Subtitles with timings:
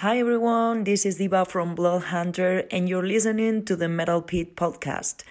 [0.00, 4.54] Hi everyone, this is Diva from Blood Hunter, and you're listening to the Metal Pit
[4.54, 5.24] podcast.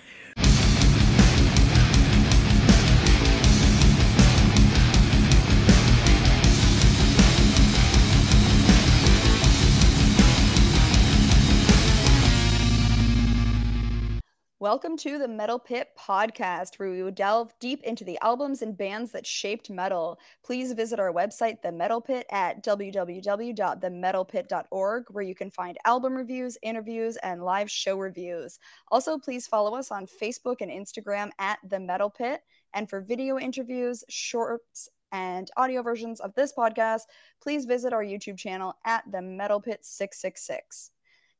[14.60, 18.76] Welcome to the Metal Pit podcast, where we will delve deep into the albums and
[18.76, 20.18] bands that shaped metal.
[20.44, 26.58] Please visit our website, The Metal Pit, at www.themetalpit.org, where you can find album reviews,
[26.64, 28.58] interviews, and live show reviews.
[28.90, 32.42] Also, please follow us on Facebook and Instagram at The Metal Pit.
[32.74, 37.02] And for video interviews, shorts, and audio versions of this podcast,
[37.44, 40.94] please visit our YouTube channel at The Metal Pit 666.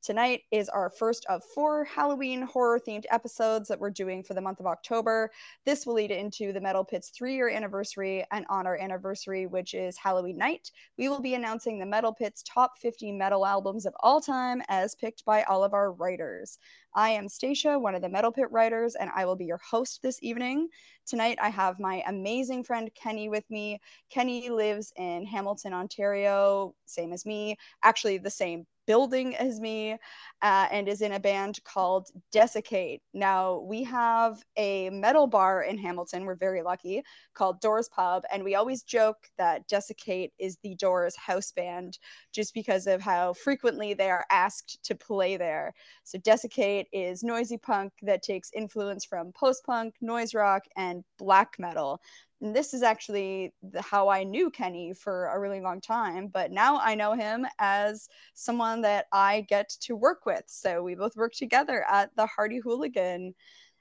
[0.04, 4.42] Tonight is our first of four Halloween horror themed episodes that we're doing for the
[4.42, 5.32] month of October.
[5.66, 9.74] This will lead into the Metal Pit's three year anniversary, and on our anniversary, which
[9.74, 13.94] is Halloween night, we will be announcing the Metal Pit's top 50 metal albums of
[14.00, 16.60] all time as picked by all of our writers.
[16.94, 20.02] I am Stacia, one of the Metal Pit writers, and I will be your host
[20.04, 20.70] this evening.
[21.06, 23.82] Tonight, I have my amazing friend Kenny with me.
[24.10, 29.98] Kenny lives in Hamilton, Ontario, same as me, actually, the same building as me
[30.42, 33.02] uh, and is in a band called Desiccate.
[33.14, 38.24] Now, we have a metal bar in Hamilton, we're very lucky, called Doors Pub.
[38.32, 42.00] And we always joke that Desiccate is the Doors house band
[42.34, 45.74] just because of how frequently they are asked to play there.
[46.04, 51.56] So, Desiccate is noisy punk that takes influence from post punk, noise rock, and black
[51.60, 52.00] metal.
[52.42, 56.52] And this is actually the, how I knew Kenny for a really long time, but
[56.52, 60.44] now I know him as someone that I get to work with.
[60.46, 63.34] So we both work together at the Hardy Hooligan.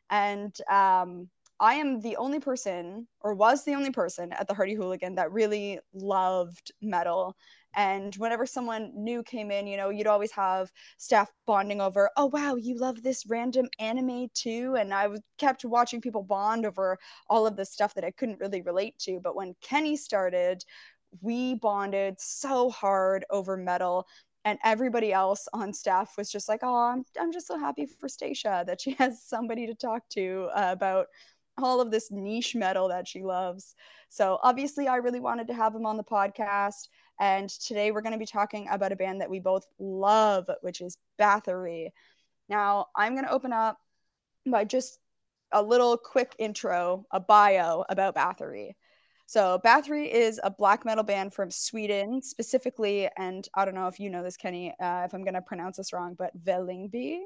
[0.09, 1.29] And um,
[1.61, 5.33] I am the only person, or was the only person at the Hardy Hooligan that
[5.33, 7.37] really loved metal
[7.77, 12.27] and whenever someone new came in, you know, you'd always have staff bonding over, oh,
[12.27, 14.77] wow, you love this random anime too.
[14.79, 16.99] And I kept watching people bond over
[17.29, 19.21] all of the stuff that I couldn't really relate to.
[19.23, 20.65] But when Kenny started,
[21.21, 24.07] we bonded so hard over metal
[24.47, 28.09] and everybody else on staff was just like oh i'm, I'm just so happy for
[28.09, 31.07] stacia that she has somebody to talk to uh, about
[31.59, 33.75] all of this niche metal that she loves
[34.09, 36.89] so obviously i really wanted to have him on the podcast
[37.21, 40.81] and today we're going to be talking about a band that we both love, which
[40.81, 41.91] is Bathory.
[42.49, 43.79] Now, I'm going to open up
[44.47, 44.99] by just
[45.53, 48.73] a little quick intro, a bio about Bathory.
[49.27, 53.99] So, Bathory is a black metal band from Sweden, specifically, and I don't know if
[53.99, 57.21] you know this, Kenny, uh, if I'm going to pronounce this wrong, but Vällingby.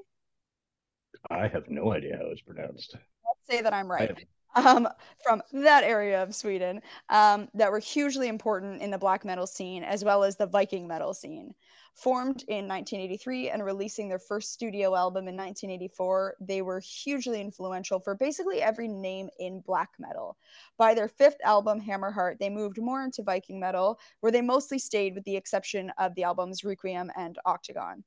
[1.31, 2.95] I have no idea how it's pronounced.
[2.95, 4.17] Let's say that I'm right
[4.55, 4.89] um,
[5.23, 9.83] from that area of Sweden um, that were hugely important in the black metal scene
[9.83, 11.55] as well as the Viking metal scene.
[11.95, 18.01] Formed in 1983 and releasing their first studio album in 1984, they were hugely influential
[18.01, 20.39] for basically every name in black metal.
[20.79, 25.15] By their fifth album, Hammerheart, they moved more into Viking metal, where they mostly stayed
[25.15, 28.05] with the exception of the albums Requiem and Octagon.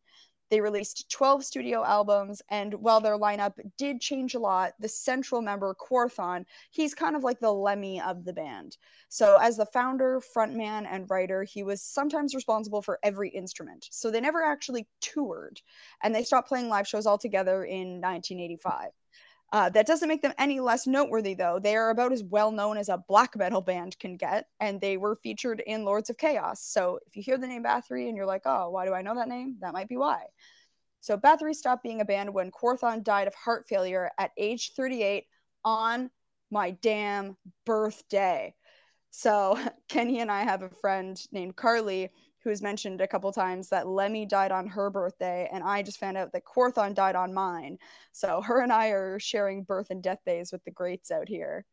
[0.53, 5.41] They released 12 studio albums, and while their lineup did change a lot, the central
[5.41, 8.77] member, Quorthon, he's kind of like the Lemmy of the band.
[9.09, 13.87] So, as the founder, frontman, and writer, he was sometimes responsible for every instrument.
[13.89, 15.59] So, they never actually toured,
[16.03, 18.91] and they stopped playing live shows altogether in 1985.
[19.53, 21.59] Uh, that doesn't make them any less noteworthy, though.
[21.59, 24.97] They are about as well known as a black metal band can get, and they
[24.97, 26.65] were featured in Lords of Chaos.
[26.65, 29.13] So if you hear the name Bathory and you're like, oh, why do I know
[29.13, 29.57] that name?
[29.61, 30.23] That might be why.
[31.01, 35.25] So Bathory stopped being a band when Quorthon died of heart failure at age 38
[35.63, 36.09] on
[36.49, 38.55] my damn birthday.
[39.11, 42.09] So Kenny and I have a friend named Carly
[42.43, 46.17] who's mentioned a couple times that Lemmy died on her birthday, and I just found
[46.17, 47.77] out that Quorthon died on mine.
[48.11, 51.65] So her and I are sharing birth and death days with the greats out here.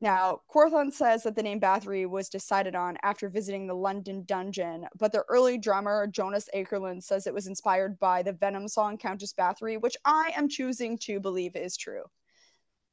[0.00, 4.86] Now, Quorthon says that the name Bathory was decided on after visiting the London Dungeon,
[4.98, 9.32] but their early drummer, Jonas Akerlund, says it was inspired by the Venom song Countess
[9.32, 12.02] Bathory, which I am choosing to believe is true.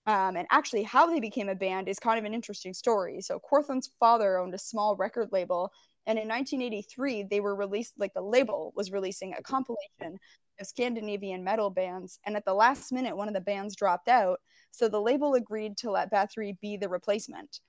[0.06, 3.20] Um, and actually, how they became a band is kind of an interesting story.
[3.22, 5.72] So, Quorthon's father owned a small record label
[6.06, 10.20] and in 1983, they were released, like the label was releasing a compilation
[10.60, 12.20] of Scandinavian metal bands.
[12.26, 14.40] And at the last minute, one of the bands dropped out.
[14.72, 17.60] So the label agreed to let Bathory be the replacement.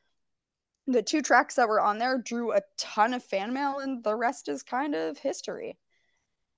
[0.86, 4.16] The two tracks that were on there drew a ton of fan mail, and the
[4.16, 5.78] rest is kind of history.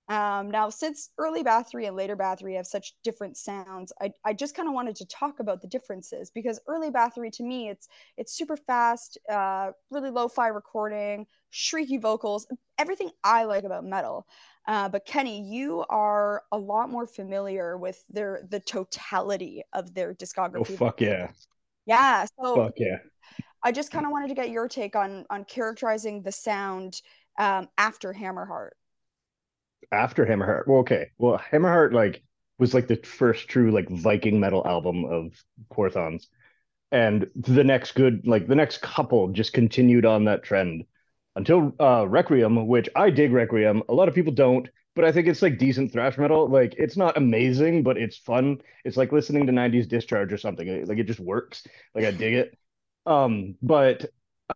[0.08, 4.54] Um, now, since early Bathory and later Bathory have such different sounds, I, I just
[4.54, 8.32] kind of wanted to talk about the differences because early Bathory to me, it's it's
[8.32, 12.46] super fast, uh, really lo-fi recording, shrieky vocals,
[12.78, 14.28] everything I like about metal.
[14.68, 20.14] Uh, but Kenny, you are a lot more familiar with their the totality of their
[20.14, 20.72] discography.
[20.72, 21.30] Oh fuck yeah!
[21.84, 22.98] Yeah, so fuck yeah.
[23.64, 27.00] I just kind of wanted to get your take on on characterizing the sound
[27.40, 28.70] um, after Hammerheart
[29.92, 30.66] after Hammerheart.
[30.66, 31.10] Well, okay.
[31.18, 32.22] Well, Hammerheart like
[32.58, 35.32] was like the first true like Viking metal album of
[35.70, 36.28] Quorthon's.
[36.92, 40.84] And the next good like the next couple just continued on that trend
[41.34, 43.82] until uh Requiem, which I dig Requiem.
[43.88, 46.48] A lot of people don't, but I think it's like decent thrash metal.
[46.48, 48.58] Like it's not amazing, but it's fun.
[48.84, 50.86] It's like listening to 90s Discharge or something.
[50.86, 51.64] Like it just works.
[51.94, 52.58] Like I dig it.
[53.04, 54.06] Um, but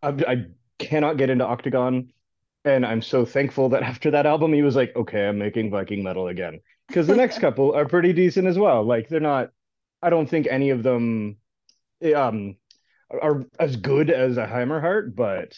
[0.01, 0.45] I, I
[0.79, 2.11] cannot get into Octagon
[2.65, 6.03] and I'm so thankful that after that album, he was like, okay, I'm making Viking
[6.03, 6.59] metal again.
[6.87, 8.83] Because the next couple are pretty decent as well.
[8.83, 9.49] Like they're not,
[10.01, 11.37] I don't think any of them
[12.15, 12.55] um,
[13.09, 15.57] are as good as a Hammerheart, but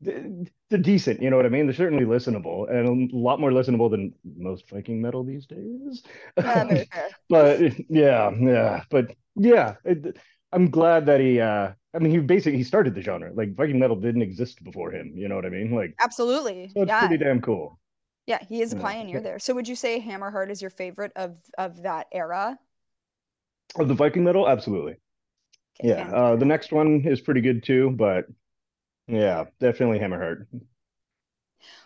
[0.00, 1.22] they're decent.
[1.22, 1.66] You know what I mean?
[1.66, 6.02] They're certainly listenable and a lot more listenable than most Viking metal these days.
[6.36, 6.84] Yeah,
[7.28, 10.16] but yeah, yeah, but yeah, it,
[10.52, 13.32] I'm glad that he uh I mean he basically he started the genre.
[13.34, 15.72] Like Viking metal didn't exist before him, you know what I mean?
[15.72, 16.70] Like Absolutely.
[16.74, 17.06] So it's yeah.
[17.06, 17.78] pretty damn cool.
[18.26, 19.22] Yeah, he is a pioneer yeah.
[19.22, 19.38] there.
[19.38, 22.58] So would you say Hammerheart is your favorite of of that era?
[23.78, 24.48] Of the Viking metal?
[24.48, 24.96] Absolutely.
[25.80, 26.10] Okay, yeah.
[26.10, 28.26] Uh the next one is pretty good too, but
[29.08, 30.46] yeah, definitely Hammerheart.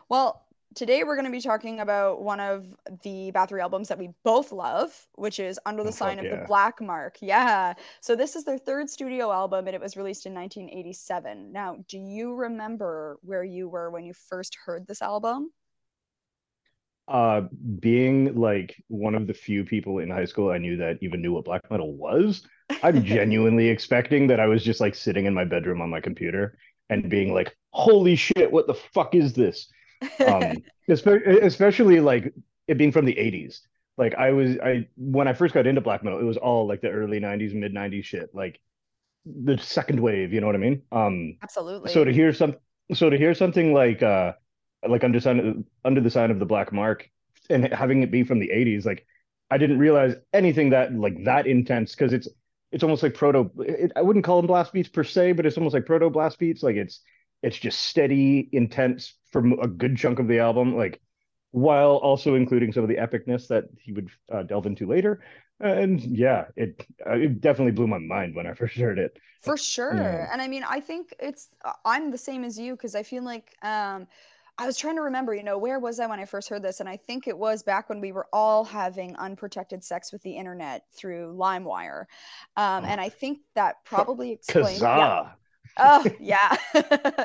[0.08, 0.44] Well,
[0.80, 4.50] today we're going to be talking about one of the Bathory albums that we both
[4.50, 6.36] love, which is Under the oh, Sign of yeah.
[6.36, 7.18] the Black Mark.
[7.20, 7.74] Yeah.
[8.00, 11.52] So this is their third studio album and it was released in 1987.
[11.52, 15.50] Now, do you remember where you were when you first heard this album?
[17.06, 17.42] Uh
[17.78, 21.34] being like one of the few people in high school I knew that even knew
[21.34, 22.42] what black metal was.
[22.82, 26.56] I'm genuinely expecting that I was just like sitting in my bedroom on my computer
[26.88, 29.68] and being like, "Holy shit, what the fuck is this?"
[30.26, 30.56] Um,
[30.88, 32.32] especially like
[32.68, 33.60] it being from the 80s
[33.98, 36.80] like i was i when i first got into black metal it was all like
[36.80, 38.60] the early 90s mid 90s shit like
[39.26, 40.82] the second wave you know what i mean?
[40.90, 41.92] Um absolutely.
[41.92, 42.56] so to hear some
[42.94, 44.32] so to hear something like uh
[44.88, 47.08] like under sign under the sign of the black mark
[47.50, 49.06] and having it be from the 80s like
[49.50, 52.28] i didn't realize anything that like that intense because it's
[52.72, 55.56] it's almost like proto it, i wouldn't call them blast beats per se but it's
[55.58, 56.62] almost like proto blast beats.
[56.62, 57.00] Like it's
[57.42, 61.00] it's just steady intense for a good chunk of the album, like
[61.52, 65.22] while also including some of the epicness that he would uh, delve into later.
[65.58, 69.18] And yeah, it uh, it definitely blew my mind when I first heard it.
[69.42, 70.28] For sure, yeah.
[70.32, 71.48] and I mean, I think it's
[71.84, 74.06] I'm the same as you because I feel like um,
[74.60, 76.80] I was trying to remember, you know, where was I when I first heard this?
[76.80, 80.36] And I think it was back when we were all having unprotected sex with the
[80.36, 82.04] internet through LimeWire.
[82.58, 82.86] Um, oh.
[82.86, 84.82] And I think that probably explains.
[84.82, 85.30] Yeah,
[85.78, 86.56] oh yeah.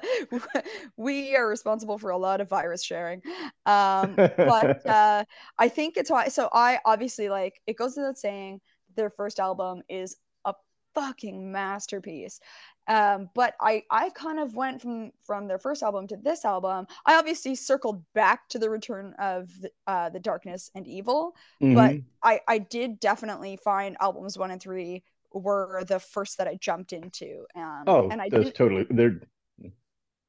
[0.98, 3.22] We are responsible for a lot of virus sharing.
[3.66, 5.26] Um but uh
[5.58, 8.62] i think it's why so i obviously like it goes without saying
[8.96, 10.54] their first album is a
[10.94, 12.40] fucking masterpiece.
[12.88, 16.88] Um but i i kind of went from from their first album to this album.
[17.06, 19.50] I obviously circled back to the return of
[19.88, 21.76] uh the darkness and evil mm-hmm.
[21.76, 25.04] but i i did definitely find albums one and three
[25.36, 27.46] were the first that I jumped into.
[27.56, 29.22] Um, oh, and I that's totally they're.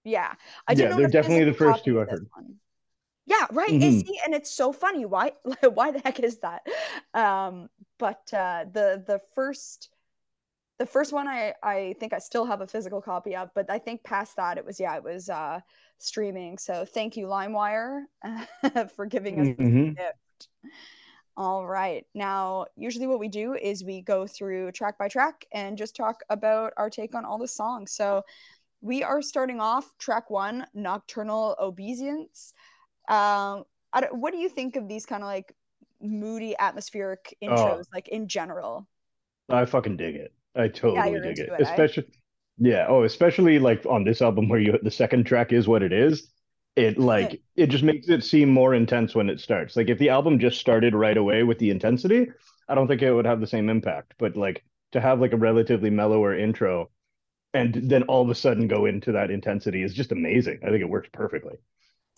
[0.05, 0.35] Yeah,
[0.69, 2.29] I yeah, they're definitely the first two I heard.
[2.35, 2.57] One.
[3.27, 3.71] Yeah, right.
[3.71, 4.01] Mm-hmm.
[4.01, 5.05] See, and it's so funny.
[5.05, 5.33] Why?
[5.75, 6.63] Why the heck is that?
[7.13, 9.91] Um, but uh, the the first
[10.79, 13.79] the first one I I think I still have a physical copy of, but I
[13.79, 15.61] think past that it was yeah it was uh,
[15.99, 16.59] streaming.
[16.59, 18.03] So thank you LimeWire
[18.95, 19.91] for giving us mm-hmm.
[19.91, 20.49] gift.
[21.37, 22.07] All right.
[22.15, 26.23] Now, usually what we do is we go through track by track and just talk
[26.31, 27.93] about our take on all the songs.
[27.93, 28.23] So
[28.81, 32.55] we are starting off track one, Nocturnal Obeisance.
[33.09, 33.65] Um,
[34.13, 35.55] what do you think of these kind of like
[36.01, 38.89] moody, atmospheric intros, oh, like in general?
[39.51, 40.33] I fucking dig it.
[40.55, 41.51] I totally yeah, dig it.
[41.51, 41.61] it.
[41.61, 42.17] Especially, eh?
[42.59, 42.87] yeah.
[42.89, 46.31] Oh, especially like on this album where you the second track is what it is
[46.77, 49.77] it like it just makes it seem more intense when it starts.
[49.77, 52.29] Like if the album just started right away with the intensity
[52.69, 54.15] i don't think it would have the same impact.
[54.19, 56.91] But like to have like a relatively mellower intro
[57.55, 60.61] and then all of a sudden go into that intensity is just amazing.
[60.63, 61.57] I think it works perfectly.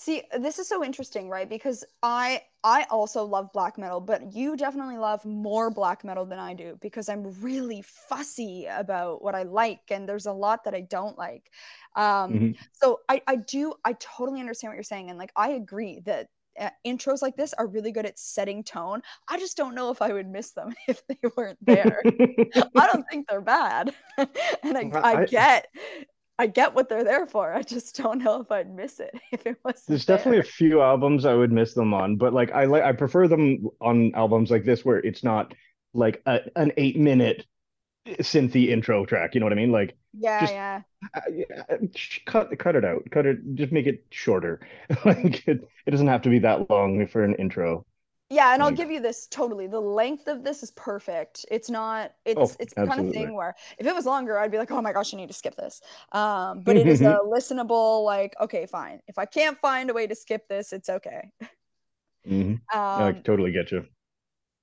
[0.00, 1.48] See, this is so interesting, right?
[1.48, 6.38] Because I I also love black metal, but you definitely love more black metal than
[6.38, 10.74] I do because I'm really fussy about what I like and there's a lot that
[10.74, 11.50] I don't like.
[11.98, 12.50] Um mm-hmm.
[12.72, 16.28] so I I do I totally understand what you're saying and like I agree that
[16.58, 19.02] uh, intros like this are really good at setting tone.
[19.28, 22.02] I just don't know if I would miss them if they weren't there.
[22.04, 25.68] I don't think they're bad, and I, I, I get
[26.38, 27.52] I get what they're there for.
[27.52, 29.82] I just don't know if I'd miss it if it was.
[29.86, 30.16] There's there.
[30.16, 33.28] definitely a few albums I would miss them on, but like I like I prefer
[33.28, 35.52] them on albums like this where it's not
[35.94, 37.44] like a, an eight minute
[38.06, 39.34] synthy intro track.
[39.34, 39.72] You know what I mean?
[39.72, 40.82] Like yeah, just, yeah.
[41.14, 41.76] Uh,
[42.26, 43.02] cut cut it out.
[43.10, 43.38] Cut it.
[43.54, 44.60] Just make it shorter.
[45.04, 47.84] like it, it doesn't have to be that long for an intro.
[48.30, 49.66] Yeah, and I'll give you this totally.
[49.68, 51.46] The length of this is perfect.
[51.50, 52.12] It's not.
[52.26, 54.70] It's oh, it's the kind of thing where if it was longer, I'd be like,
[54.70, 55.80] oh my gosh, I need to skip this.
[56.12, 58.04] Um, but it is a listenable.
[58.04, 59.00] Like, okay, fine.
[59.08, 61.30] If I can't find a way to skip this, it's okay.
[62.28, 62.50] Mm-hmm.
[62.50, 63.86] Um, I totally get you.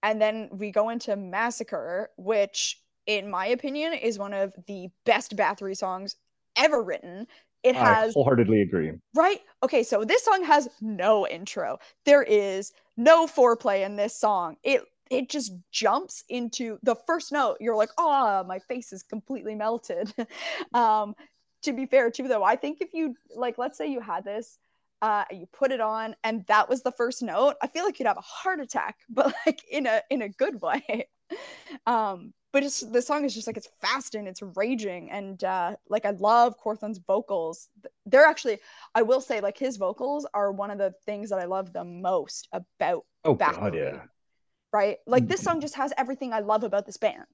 [0.04, 5.36] And then we go into Massacre, which, in my opinion, is one of the best
[5.36, 6.16] Bathory songs
[6.56, 7.28] ever written.
[7.64, 8.92] It has I wholeheartedly agree.
[9.16, 9.42] Right?
[9.64, 11.80] Okay, so this song has no intro.
[12.06, 14.58] There is no foreplay in this song.
[14.64, 17.58] It it just jumps into the first note.
[17.60, 20.14] You're like, oh, my face is completely melted.
[20.74, 21.16] um,
[21.64, 24.58] to be fair, too, though, I think if you like, let's say you had this,
[25.02, 28.08] uh, you put it on, and that was the first note, I feel like you'd
[28.08, 31.08] have a heart attack, but like in a in a good way.
[31.86, 35.76] um, but it's the song is just like it's fast and it's raging and uh
[35.90, 37.68] like i love Quorthon's vocals.
[38.06, 38.60] They're actually
[38.96, 41.84] i will say like his vocals are one of the things that i love the
[41.84, 44.04] most about oh god yeah.
[44.72, 45.00] right?
[45.06, 47.26] Like this song just has everything i love about this band.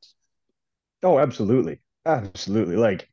[1.03, 1.81] Oh absolutely.
[2.07, 2.75] Absolutely.
[2.77, 3.07] Like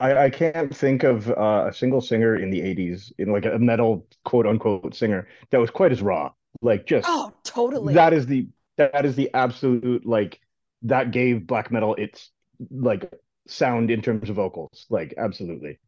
[0.00, 3.56] i i can't think of uh, a single singer in the 80s in like a
[3.56, 6.32] metal quote unquote singer that was quite as raw.
[6.60, 7.94] Like just oh totally.
[7.94, 10.40] that is the that is the absolute like
[10.82, 12.30] that gave black metal its
[12.70, 13.10] like
[13.46, 14.86] sound in terms of vocals.
[14.90, 15.78] Like absolutely.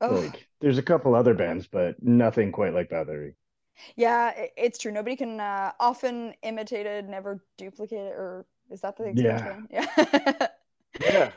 [0.00, 0.14] Oh.
[0.14, 3.34] Like there's a couple other bands, but nothing quite like Bathory.
[3.94, 4.92] Yeah, it's true.
[4.92, 9.68] Nobody can uh, often imitate it, never duplicate it, or is that the expression?
[9.70, 9.86] Yeah.
[9.96, 10.46] Yeah.
[11.00, 11.30] yeah.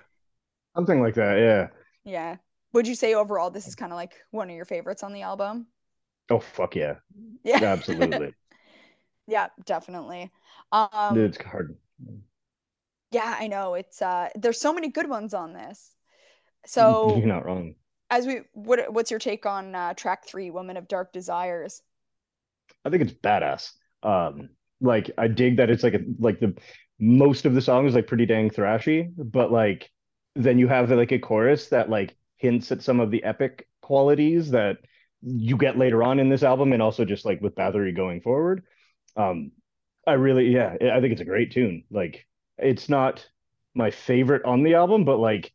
[0.75, 1.37] Something like that.
[1.37, 1.67] Yeah.
[2.03, 2.35] Yeah.
[2.73, 5.23] Would you say overall this is kind of like one of your favorites on the
[5.23, 5.67] album?
[6.29, 6.95] Oh fuck yeah.
[7.43, 7.63] Yeah.
[7.63, 8.33] Absolutely.
[9.27, 10.31] yeah, definitely.
[10.71, 11.75] Um, it's hard.
[13.11, 13.73] Yeah, I know.
[13.73, 15.95] It's uh there's so many good ones on this.
[16.65, 17.75] So You're not wrong.
[18.09, 21.81] As we what what's your take on uh track 3 Woman of Dark Desires?
[22.85, 23.71] I think it's badass.
[24.03, 24.49] Um
[24.81, 26.55] like I dig that it's like a like the
[26.99, 29.89] most of the song is like pretty dang thrashy, but like
[30.35, 34.51] then you have like a chorus that like hints at some of the epic qualities
[34.51, 34.77] that
[35.21, 38.63] you get later on in this album and also just like with Bathory going forward.
[39.15, 39.51] Um
[40.07, 41.83] I really yeah, I think it's a great tune.
[41.91, 42.25] Like
[42.61, 43.27] it's not
[43.73, 45.51] my favorite on the album, but like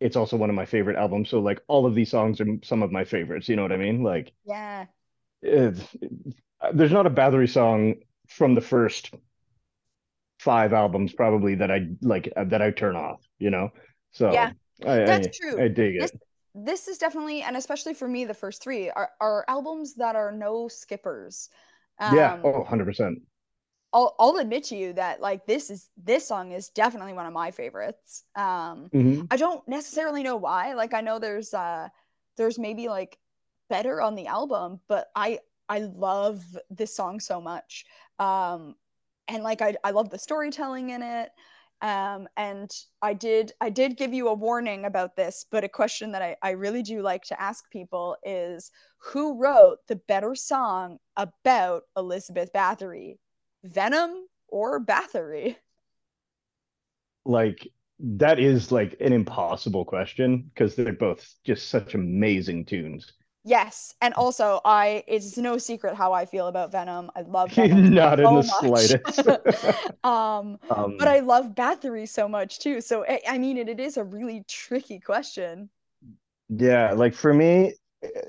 [0.00, 1.30] it's also one of my favorite albums.
[1.30, 3.48] So like all of these songs are some of my favorites.
[3.48, 4.02] You know what I mean?
[4.02, 4.86] Like yeah,
[5.42, 5.78] it,
[6.74, 7.96] there's not a Bathory song
[8.28, 9.14] from the first
[10.38, 13.20] five albums probably that I like uh, that I turn off.
[13.38, 13.70] You know,
[14.10, 14.52] so yeah,
[14.84, 15.64] I, that's I, true.
[15.64, 16.20] I dig this, it.
[16.54, 20.32] This is definitely, and especially for me, the first three are, are albums that are
[20.32, 21.48] no skippers.
[21.98, 23.18] Um, yeah, oh, 100 percent.
[23.92, 27.32] I'll, I'll admit to you that like this is this song is definitely one of
[27.32, 28.24] my favorites.
[28.34, 29.22] Um, mm-hmm.
[29.30, 30.74] I don't necessarily know why.
[30.74, 31.88] Like I know there's uh
[32.36, 33.18] there's maybe like
[33.68, 37.84] better on the album, but I I love this song so much.
[38.18, 38.76] Um,
[39.28, 41.30] and like I I love the storytelling in it.
[41.82, 42.70] Um, and
[43.02, 46.36] I did I did give you a warning about this, but a question that I,
[46.42, 52.50] I really do like to ask people is who wrote the better song about Elizabeth
[52.54, 53.18] Bathory?
[53.64, 55.56] Venom or Bathory?
[57.24, 63.12] Like that is like an impossible question because they're both just such amazing tunes.
[63.44, 67.10] Yes, and also I it's no secret how I feel about Venom.
[67.16, 68.86] I love Venom not so in the much.
[68.86, 69.26] slightest.
[70.04, 72.80] um, um, but I love Bathory so much too.
[72.80, 75.70] So I, I mean, it, it is a really tricky question.
[76.48, 77.74] Yeah, like for me,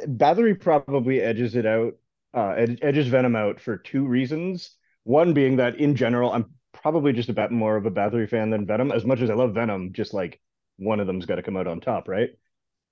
[0.06, 1.96] Bathory probably edges it out,
[2.34, 4.78] uh, edges Venom out for two reasons.
[5.04, 8.50] One being that in general, I'm probably just a bit more of a Bathory fan
[8.50, 8.92] than Venom.
[8.92, 10.40] As much as I love Venom, just like
[10.78, 12.30] one of them's got to come out on top, right?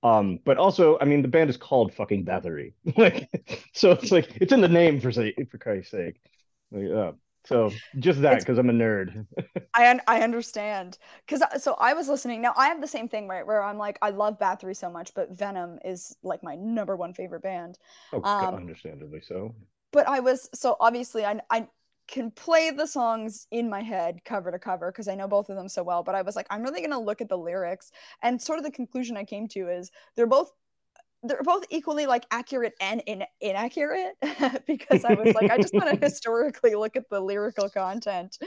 [0.04, 3.30] Um, but also, I mean, the band is called fucking Bathory, like,
[3.74, 6.20] so it's like it's in the name for say for Christ's sake.
[6.72, 7.12] Like, uh,
[7.46, 9.26] so just that because I'm a nerd.
[9.74, 12.42] I un- I understand because uh, so I was listening.
[12.42, 15.14] Now I have the same thing right where I'm like I love Bathory so much,
[15.14, 17.78] but Venom is like my number one favorite band.
[18.12, 19.56] Oh, um, understandably so.
[19.92, 21.68] But I was so obviously I I
[22.12, 25.56] can play the songs in my head cover to cover because I know both of
[25.56, 26.04] them so well.
[26.04, 27.92] But I was like, I'm really going to look at the lyrics.
[28.22, 30.52] And sort of the conclusion I came to is they're both
[31.24, 34.16] they're both equally like accurate and in- inaccurate
[34.66, 38.40] because I was like, I just want to historically look at the lyrical content.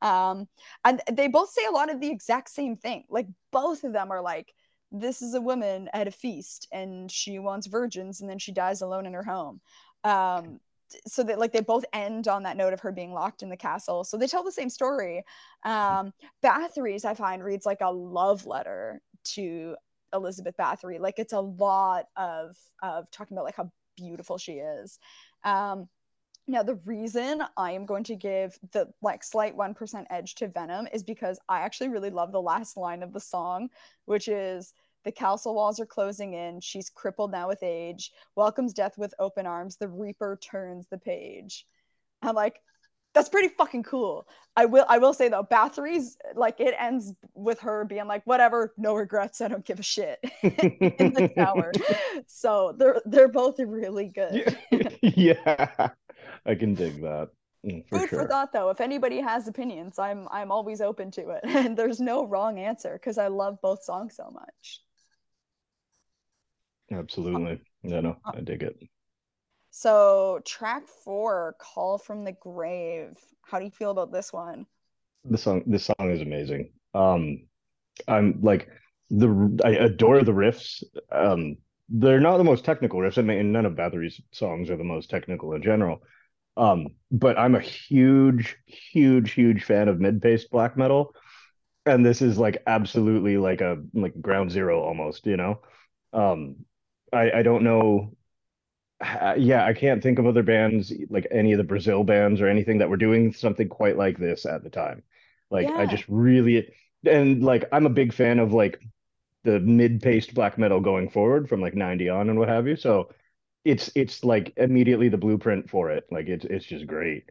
[0.00, 0.48] Um,
[0.86, 3.04] and they both say a lot of the exact same thing.
[3.10, 4.54] Like both of them are like,
[4.90, 8.80] this is a woman at a feast and she wants virgins and then she dies
[8.80, 9.60] alone in her home.
[10.02, 10.60] Um,
[11.06, 13.56] so that like they both end on that note of her being locked in the
[13.56, 14.04] castle.
[14.04, 15.24] So they tell the same story.
[15.64, 16.12] Um,
[16.42, 19.76] Bathory's I find reads like a love letter to
[20.12, 21.00] Elizabeth Bathory.
[21.00, 24.98] Like it's a lot of of talking about like how beautiful she is.
[25.44, 25.88] Um,
[26.46, 30.86] now the reason I am going to give the like slight 1% edge to Venom
[30.92, 33.70] is because I actually really love the last line of the song,
[34.04, 34.74] which is
[35.04, 36.60] the castle walls are closing in.
[36.60, 38.12] She's crippled now with age.
[38.36, 39.76] Welcomes death with open arms.
[39.76, 41.66] The Reaper turns the page.
[42.22, 42.60] I'm like,
[43.14, 44.26] that's pretty fucking cool.
[44.56, 48.74] I will I will say though, Bathory's like it ends with her being like, whatever,
[48.76, 51.72] no regrets, I don't give a shit in the tower.
[52.26, 54.56] So they're they're both really good.
[55.02, 55.90] yeah,
[56.46, 57.30] I can dig that.
[57.66, 58.22] Mm, for Food sure.
[58.22, 58.70] for thought though.
[58.70, 61.40] If anybody has opinions, I'm I'm always open to it.
[61.44, 64.80] And there's no wrong answer because I love both songs so much.
[66.90, 67.60] Absolutely.
[67.82, 68.76] Yeah, no, Uh, I dig it.
[69.72, 73.18] So track four, Call from the Grave.
[73.42, 74.66] How do you feel about this one?
[75.24, 76.70] The song, this song is amazing.
[76.92, 77.46] Um,
[78.08, 78.68] I'm like
[79.10, 80.82] the I adore the riffs.
[81.12, 83.18] Um, they're not the most technical riffs.
[83.18, 86.02] I mean, none of Bathory's songs are the most technical in general.
[86.56, 91.14] Um, but I'm a huge, huge, huge fan of mid-paced black metal,
[91.86, 95.60] and this is like absolutely like a like ground zero almost, you know.
[96.12, 96.56] Um,
[97.12, 98.16] I I don't know.
[99.00, 102.48] uh, Yeah, I can't think of other bands like any of the Brazil bands or
[102.48, 105.02] anything that were doing something quite like this at the time.
[105.50, 106.70] Like I just really
[107.06, 108.80] and like I'm a big fan of like
[109.44, 112.76] the mid-paced black metal going forward from like 90 on and what have you.
[112.76, 113.12] So
[113.64, 116.06] it's it's like immediately the blueprint for it.
[116.12, 117.30] Like it's it's just great.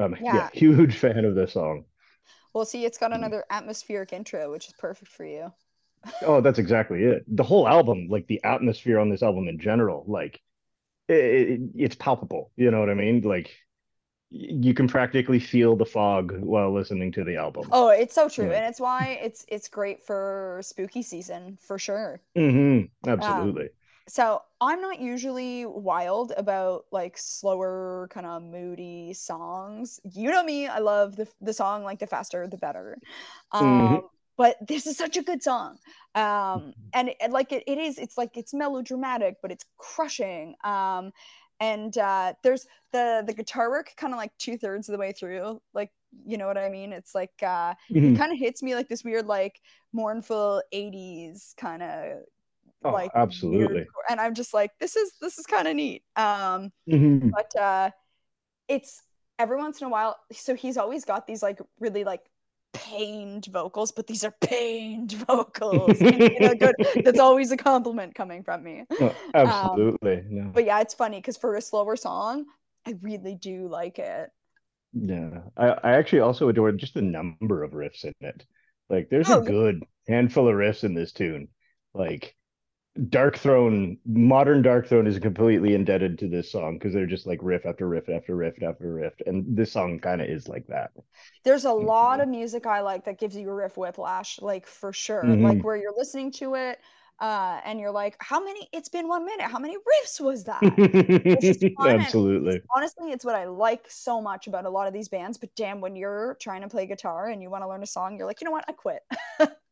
[0.00, 0.50] Um yeah, Yeah.
[0.52, 1.86] huge fan of this song.
[2.52, 3.32] Well, see, it's got Mm.
[3.32, 5.52] another atmospheric intro, which is perfect for you.
[6.22, 7.24] Oh, that's exactly it.
[7.28, 10.40] The whole album, like the atmosphere on this album in general, like
[11.08, 12.52] it, it, it's palpable.
[12.56, 13.22] You know what I mean?
[13.22, 13.52] Like
[14.30, 17.70] you can practically feel the fog while listening to the album.
[17.72, 18.44] Oh, it's so true.
[18.44, 18.52] Yeah.
[18.52, 22.20] And it's why it's it's great for spooky season for sure.
[22.34, 22.82] hmm
[23.20, 23.70] Um, Absolutely.
[24.08, 30.00] So I'm not usually wild about like slower, kind of moody songs.
[30.12, 32.98] You know me, I love the the song like the faster the better.
[33.58, 34.00] Mhm.
[34.00, 35.78] Um, but this is such a good song.
[36.14, 40.54] Um, and, it, like it, it is, it's like it's melodramatic, but it's crushing.
[40.64, 41.12] Um,
[41.58, 45.12] and uh, there's the the guitar work kind of like two thirds of the way
[45.12, 45.60] through.
[45.72, 45.90] Like
[46.26, 46.92] you know what I mean?
[46.92, 48.14] It's like uh, Mhm.
[48.14, 49.60] it kind of hits me like this weird like
[49.92, 52.18] mournful 80s kind of
[52.84, 53.74] Oh, like absolutely.
[53.74, 57.32] weird- and i'm just like this is this is kind of neat um Mhm.
[57.32, 57.90] but uh
[58.68, 59.02] it's
[59.38, 62.20] every once in a while so he's always got these like really like
[62.76, 68.42] pained vocals but these are pained vocals you know, good that's always a compliment coming
[68.44, 70.24] from me Oh, um, absolutely.
[70.30, 70.48] Yeah.
[70.52, 72.46] but yeah it's funny because for a slower song
[72.86, 74.30] i really do like it
[74.92, 75.40] Yeah.
[75.56, 78.46] I, I actually also adore just the number of riffs in it.
[78.88, 81.48] Like there's Oh, a good handful of riffs in this tune.
[81.94, 82.34] Like
[82.98, 87.88] Darkthrone, modern Darkthrone is completely indebted to this song because they're just like riff after
[87.88, 89.14] riff after riff after riff.
[89.26, 90.92] And this song kind of is like that.
[91.44, 92.22] there's a lot Mhm.
[92.22, 95.36] of music I like that gives you a riff whiplash, like for sure.
[95.36, 95.40] Mhm.
[95.40, 96.78] Like where you're listening to it,
[97.20, 98.68] uh, and you're like, how many?
[98.72, 99.46] It's been one minute.
[99.46, 100.78] How many riffs was that?
[101.78, 102.62] Absolutely.
[102.74, 105.38] Honestly, it's what I like so much about a lot of these bands.
[105.38, 108.16] But damn, when you're trying to play guitar and you want to learn a song,
[108.16, 108.64] you're like, you know what?
[108.68, 109.02] I quit.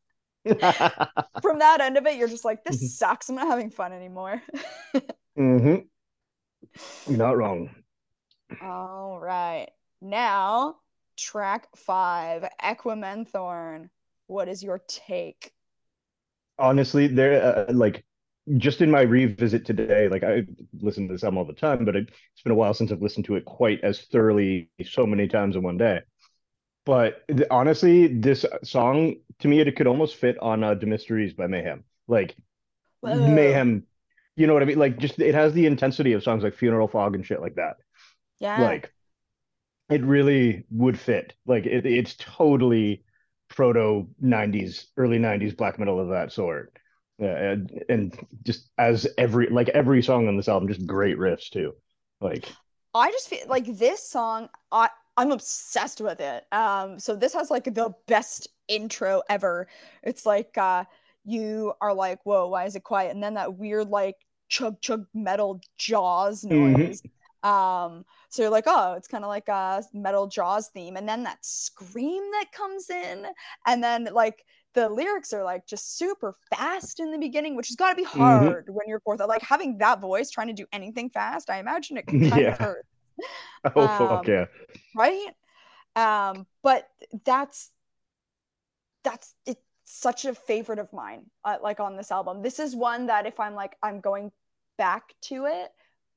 [0.45, 3.29] From that end of it, you're just like, this sucks.
[3.29, 4.43] I'm not having fun anymore.
[5.39, 5.77] mm-hmm.
[7.11, 7.71] You're not wrong.
[8.63, 9.69] All right.
[10.01, 10.77] Now,
[11.17, 13.91] track five, Equimanthorn.
[14.27, 15.53] What is your take?
[16.59, 18.05] honestly there uh, like
[18.59, 20.43] just in my revisit today like i
[20.81, 23.03] listen to this album all the time but it, it's been a while since i've
[23.03, 26.01] listened to it quite as thoroughly so many times in one day
[26.85, 31.37] but th- honestly this song to me it could almost fit on uh, De Mysteriis
[31.37, 31.85] by mayhem.
[32.09, 32.37] Like
[33.01, 33.29] Whoa.
[33.29, 33.85] mayhem
[34.37, 34.79] you know what i mean?
[34.79, 37.77] Like just it has the intensity of songs like funeral fog and shit like that.
[38.41, 38.61] Yeah.
[38.61, 38.93] like
[39.91, 41.35] it really would fit.
[41.47, 43.05] Like it, it's totally
[43.49, 46.77] proto 90s early 90s black metal of that sort.
[47.19, 51.49] Yeah, and, and just as every like every song on this album just great riffs
[51.49, 51.75] too.
[52.21, 52.49] Like
[52.93, 56.45] I just feel like this song, I I'm obsessed with it.
[56.53, 59.69] Um, so this has like the best intro ever.
[60.03, 60.85] It's like uh
[61.25, 63.13] you are like, whoa, why is it quiet?
[63.15, 64.17] And then that weird like
[64.49, 66.89] chug chug metal jaws Mhm.
[66.89, 67.03] noise.
[67.43, 71.23] Um, so you're like, oh, it's kind of like a metal jaws theme, and then
[71.25, 73.27] that scream that comes in,
[73.67, 77.77] and then like the lyrics are like just super fast in the beginning, which has
[77.77, 78.57] got to be Mhm.
[78.59, 79.29] hard when you're Quorthon.
[79.29, 82.49] Like having that voice trying to do anything fast, I imagine it kind Yeah.
[82.49, 82.89] of hurts
[83.65, 84.45] Oh fuck Um, yeah.
[84.95, 85.29] right
[85.97, 86.89] um but
[87.25, 87.71] that's
[89.05, 93.07] that's it's such a favorite of mine uh, like on this album this is one
[93.07, 94.33] that if i'm like i'm going
[94.79, 95.69] back to it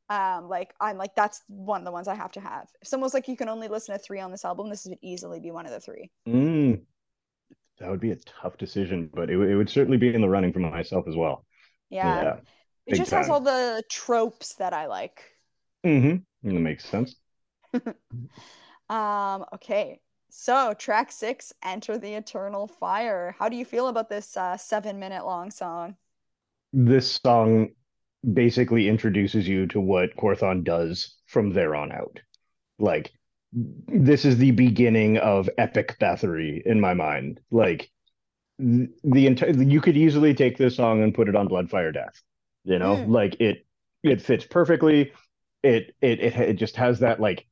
[0.09, 3.13] um like i'm like that's one of the ones i have to have if someone's
[3.13, 5.65] like you can only listen to three on this album this would easily be one
[5.65, 6.81] of the three Mm.
[7.79, 10.27] That would be a tough decision, but it, would- it would certainly be in the
[10.27, 11.45] running for myself as well.
[11.91, 12.35] yeah, Yeah.
[12.87, 15.21] it just has all the tropes that i like
[15.85, 16.15] Mm-hmm.
[16.47, 17.15] That makes sense.
[18.89, 24.35] um okay so track six enter the eternal fire how do you feel about this
[24.37, 25.95] uh seven minute long song
[26.73, 27.69] This song
[28.33, 32.19] basically introduces you to what Quorthon does from there on out.
[32.79, 33.13] Like,
[33.53, 37.41] this is the beginning of epic Bathory in my mind.
[37.51, 37.91] Like,
[38.59, 42.21] the entire you could easily take this song and put it on Blood Fire Death.
[42.65, 43.07] You know, Mm.
[43.07, 43.65] like it
[44.03, 45.13] it fits perfectly.
[45.63, 47.47] It it it it just has that like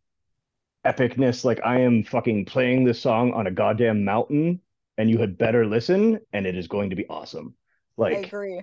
[0.85, 1.45] epicness.
[1.45, 4.61] Like I am fucking playing this song on a goddamn mountain,
[4.97, 7.55] and you had better listen, and it is going to be awesome.
[8.11, 8.61] i Like, agree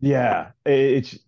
[0.00, 1.18] yeah, it's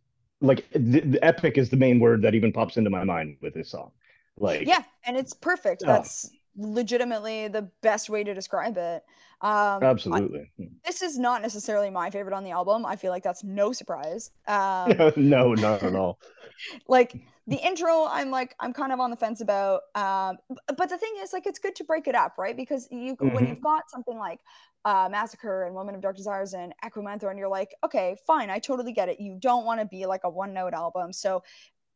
[0.40, 3.54] like the, the epic is the main word that even pops into my mind with
[3.54, 3.92] this song.
[4.38, 5.82] Like, Yeah, and it's perfect.
[5.84, 5.86] Oh.
[5.86, 9.02] That's legitimately the best way to describe it.
[9.42, 10.50] Um, I- absolutely.
[10.84, 12.86] this is not necessarily my favorite on the album.
[12.86, 14.30] I feel like that's no surprise.
[14.48, 16.18] Um, no, not at all.
[16.88, 17.16] like
[17.46, 19.82] the intro, I'm like I'm kind of on the fence about.
[19.94, 20.38] Um,
[20.76, 22.56] but the thing is, like, it's good to break it up, right?
[22.56, 23.48] Because you when Mhm.
[23.48, 24.40] you've got something like
[24.84, 28.58] uh, Massacre and Woman of Dark Desires and Equimanthorn, and you're like, okay, fine, I
[28.58, 29.20] totally get it.
[29.20, 31.42] You don't want to be like a one note album, so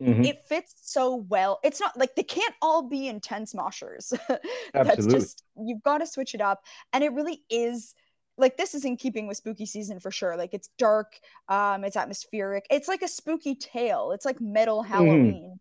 [0.01, 0.25] Mhm.
[0.25, 1.59] it fits so well.
[1.63, 4.13] It's not like they can't all be intense moshers.
[4.83, 5.21] That's Absolutely.
[5.21, 7.95] just you've got to switch it up, and it really is
[8.39, 10.37] like this is in keeping with spooky season for sure.
[10.37, 12.67] Like it's dark, um, it's atmospheric.
[12.71, 14.13] It's like a spooky tale.
[14.13, 15.61] It's like metal Halloween.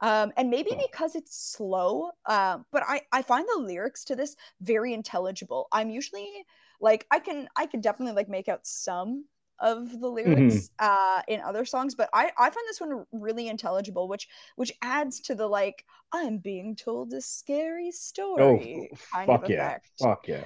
[0.00, 4.36] Um, and maybe because it's slow, um, but I, I find the lyrics to this
[4.60, 5.66] very intelligible.
[5.72, 6.44] I'm usually
[6.80, 9.24] like I can I can definitely like make out some
[9.60, 14.08] of the lyrics uh in other songs but i i find this one really intelligible
[14.08, 17.90] which which adds to the like i'm being told a scary
[18.38, 19.74] Oh, story kind fuck of yeah.
[19.74, 20.44] effect Fuck yeah.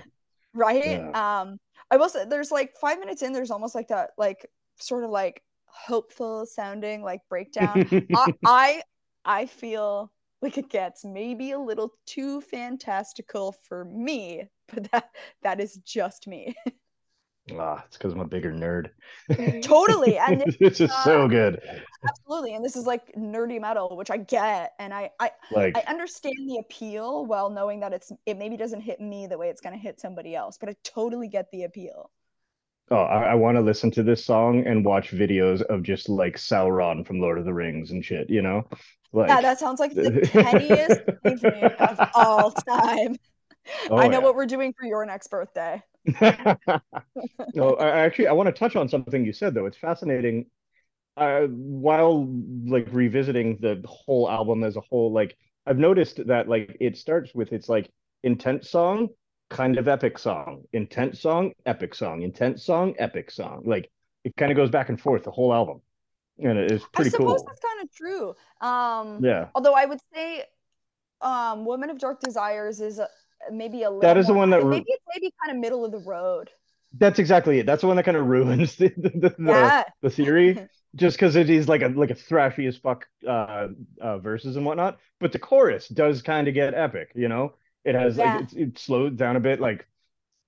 [0.54, 1.40] right Yeah.
[1.40, 1.58] um
[1.90, 4.46] i will say there's like five minutes in there's almost like that like
[4.78, 8.82] sort of like hopeful sounding like breakdown I, I
[9.24, 15.10] i feel like it gets maybe a little too fantastical for me but that
[15.42, 16.54] that is just me
[17.58, 18.90] Ah, it's because I'm a bigger nerd.
[19.62, 21.60] Totally, and this is uh, so good.
[22.08, 25.84] absolutely and this is like nerdy metal which i get and i i, Like, I
[25.88, 29.60] understand the appeal while knowing that it's it maybe doesn't hit me the way it's
[29.60, 32.10] going to hit somebody else but i totally get the appeal
[32.90, 36.36] oh, I, I want to listen to this song and watch videos of just like
[36.36, 38.68] Sauron from Lord of the Rings and shit, you know?
[39.12, 43.16] Like, yeah that sounds like the pettiest evening of all time
[43.90, 44.24] Oh, i know yeah.
[44.24, 45.80] what we're doing for your next birthday
[47.54, 49.66] no, I, actually I want to touch on something you said though.
[49.66, 50.46] It's fascinating.
[51.16, 52.26] Uh, while
[52.66, 55.36] like revisiting the whole album as a whole, like
[55.66, 57.90] I've noticed that like it starts with it's like
[58.22, 59.08] intense song,
[59.50, 63.62] kind of epic song, intense song, epic song, intense song, epic song.
[63.66, 63.90] Like
[64.24, 65.82] it kind of goes back and forth the whole album,
[66.38, 67.28] and it is pretty cool.
[67.28, 67.46] i suppose cool.
[67.46, 70.44] that's kind of true um Yeah, although i would say
[71.20, 73.08] um woman of dark desires is a,
[73.50, 75.92] maybe a little That is the one that maybe it's maybe kind of middle of
[75.92, 76.50] the road.
[76.98, 77.66] That's exactly it.
[77.66, 79.84] That's the one that kind of ruins the the, the, yeah.
[80.02, 80.62] the theory.
[80.94, 83.68] Just because it is like a like a thrashy as fuck uh,
[84.00, 84.98] uh verses and whatnot.
[85.20, 87.54] But the chorus does kind of get epic you know?
[87.84, 88.34] It has Yeah.
[88.34, 89.86] like it's, it slowed down a bit like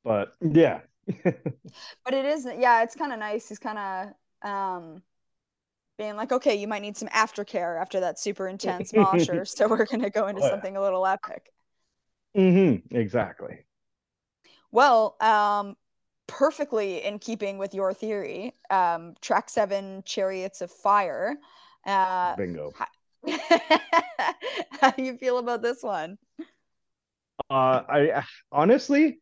[0.04, 0.82] but yeah.
[2.04, 3.48] But it is yeah it's kind of nice.
[3.48, 5.02] He's kind of um
[5.98, 9.86] being like okay you might need some aftercare after that super intense mosher so we're
[9.86, 10.50] gonna go into Oh, yeah.
[10.50, 11.52] something a little epic
[12.34, 13.64] hmm exactly.
[14.72, 15.76] Well um
[16.26, 21.36] perfectly in keeping with your theory um track seven chariots of fire
[21.86, 22.72] uh bingo.
[24.80, 26.18] How do you feel about this one?
[27.50, 29.18] Uh i honestly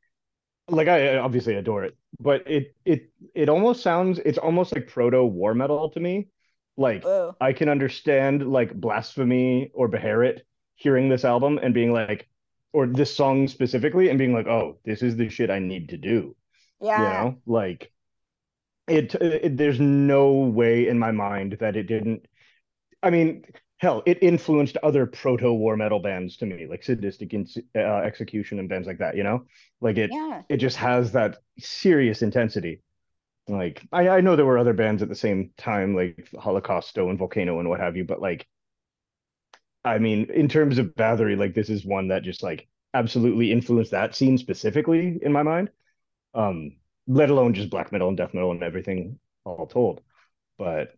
[0.68, 5.24] like i obviously adore it but it it it almost sounds it's almost like proto
[5.24, 6.28] war metal to me.
[6.76, 7.36] Like Whoa.
[7.40, 10.40] I can understand like Blasphemy or Beherit
[10.76, 12.28] hearing this album and being like,
[12.72, 15.96] or this song specifically, and being like, oh, this is the shit I need to
[15.98, 16.36] do.
[16.80, 17.92] yeah You know, like
[18.88, 22.26] it, it there's no way in my mind that it didn't
[23.02, 23.44] I mean,
[23.78, 28.68] hell, it influenced other proto war metal bands to me, like Sadistik uh, Exekution and
[28.68, 29.16] bands like that.
[29.16, 29.46] You know,
[29.80, 30.42] like it Yeah.
[30.48, 32.82] it just has that serious intensity.
[33.48, 37.18] Like I, I know there were other bands at the same time, like Holocausto and
[37.18, 38.46] Vulcano and what have you, but like,
[39.84, 43.90] I mean, in terms of Bathory, like this is one that just like absolutely influenced
[43.90, 45.70] that scene specifically in my mind.
[46.34, 50.00] Um, let alone just black metal and death metal and everything all told.
[50.58, 50.94] But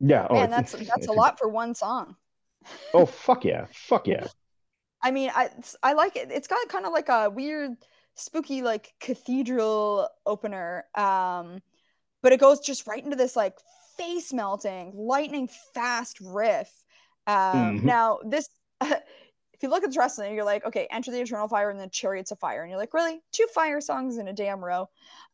[0.00, 2.16] yeah, oh, Man, that's that's a lot for one song.
[2.94, 4.26] oh fuck yeah, fuck yeah.
[5.02, 5.50] I mean, I
[5.82, 6.30] I like it.
[6.30, 7.72] It's got kind of like a weird,
[8.14, 10.84] spooky, like cathedral opener.
[10.94, 11.60] Um,
[12.22, 13.58] but it goes just right into this like
[13.96, 16.70] face melting, lightning fast riff.
[17.26, 17.84] Um, Mhm.
[17.84, 18.48] now this,
[18.80, 21.90] if you look at the wrestling, you're like, okay, Enter the Eternal Fire and then
[21.90, 24.88] Chariots of Fire, and you're like, really, two fire songs in a damn row.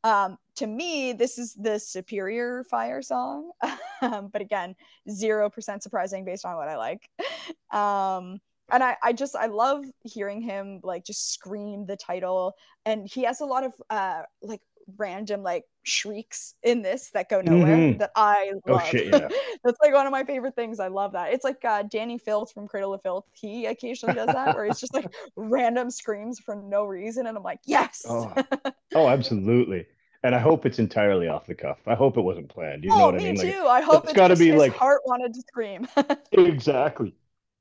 [0.05, 3.53] Um, to me, this is the superior fire song.
[4.03, 4.77] um, but again,
[5.11, 7.09] zero percent surprising based on what I like.
[7.71, 12.55] Um, and I, I just I love hearing him like just scream the title,
[12.87, 14.61] and he has a lot of uh like
[14.97, 17.99] random like shrieks in this that go nowhere Mhm.
[17.99, 18.87] that I Oh, love.
[18.87, 19.29] shit, yeah.
[19.65, 20.81] That's like one of my favorite things.
[20.81, 21.33] I love that.
[21.33, 23.25] It's like uh, Dani Filth from Cradle of Filth.
[23.33, 27.43] He occasionally does that, where it's just like random screams for no reason, and I'm
[27.43, 28.05] like, yes.
[28.09, 28.33] Oh,
[28.95, 29.87] oh, absolutely.
[30.25, 31.79] And I hope it's entirely off the cuff.
[31.87, 32.83] I hope it wasn't planned.
[32.85, 33.37] You know oh, what I me mean?
[33.37, 33.67] Like too.
[33.67, 35.87] I hope it's it's gotta be like- heart wanted to scream.
[36.33, 37.15] exactly,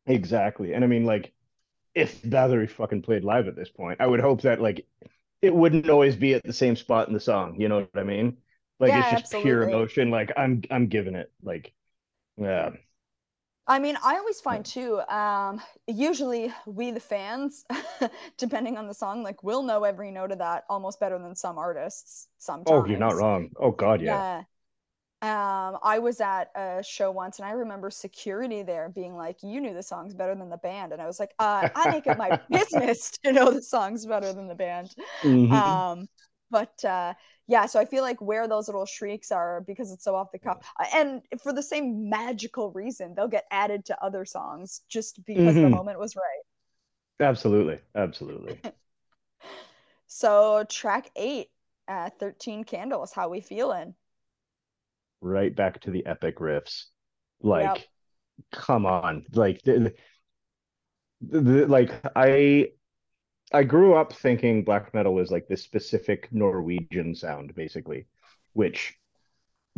[0.05, 0.73] exactly.
[0.73, 1.33] And I mean, like,
[1.93, 4.85] if Bathory fucking played live at this point, I would hope that like
[5.41, 7.59] it wouldn't always be at the same spot in the song.
[7.59, 8.37] You know what I mean?
[8.79, 10.09] Like Yeah, it's just pure emotion.
[10.09, 11.31] Like I'm, I'm giving it.
[11.43, 11.73] Like,
[12.37, 12.71] yeah.
[13.69, 17.65] I mean, I always find too, um, usually we the fans,
[18.37, 21.57] depending on the song, like we'll know every note of that almost better than some
[21.57, 22.69] artists sometimes.
[22.71, 23.49] Oh, you're not wrong.
[23.59, 24.13] Oh God, yeah.
[24.13, 24.43] Yeah.
[25.23, 29.59] Um, I was at a show once and I remember security there being like, You
[29.61, 30.93] knew the songs better than the band.
[30.93, 34.31] And I was like, uh, I make it my business to know the songs better
[34.31, 34.95] than the band.
[35.23, 35.83] Mhm.
[35.89, 36.07] Um,
[36.51, 37.13] but uh,
[37.47, 40.39] yeah, so I feel like where those little shrieks are because it's so off the
[40.39, 45.25] cuff, uh, and for the same magical reason, they'll get added to other songs just
[45.25, 45.71] because the Mhm.
[45.71, 46.43] moment was right.
[47.19, 48.59] absolutely, absolutely.
[50.07, 51.49] So track eight,
[51.87, 53.95] uh, 13 Candles, how we feeling?
[55.21, 56.85] Right back to the epic riffs.
[57.41, 57.89] Like,
[58.51, 59.25] come on.
[59.33, 59.93] Like the,
[61.21, 62.69] the, the- like I
[63.53, 68.07] I grew up thinking black metal was like this specific Norwegian sound, basically,
[68.53, 68.95] which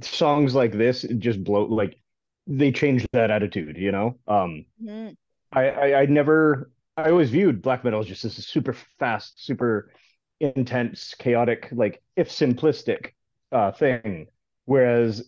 [0.02, 2.00] songs like this just blow like
[2.48, 4.18] they changed that attitude, you know?
[4.28, 5.16] Um Mhm.
[5.54, 9.92] I, I I never I always viewed black metal as just this super fast, super
[10.40, 13.14] intense, chaotic, like if simplistic
[13.52, 14.28] uh thing.
[14.70, 15.24] Whereas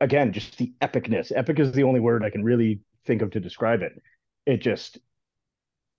[0.00, 1.30] again, just the epicness.
[1.36, 4.00] Epic is the only word I can really think of to describe it.
[4.46, 4.96] It just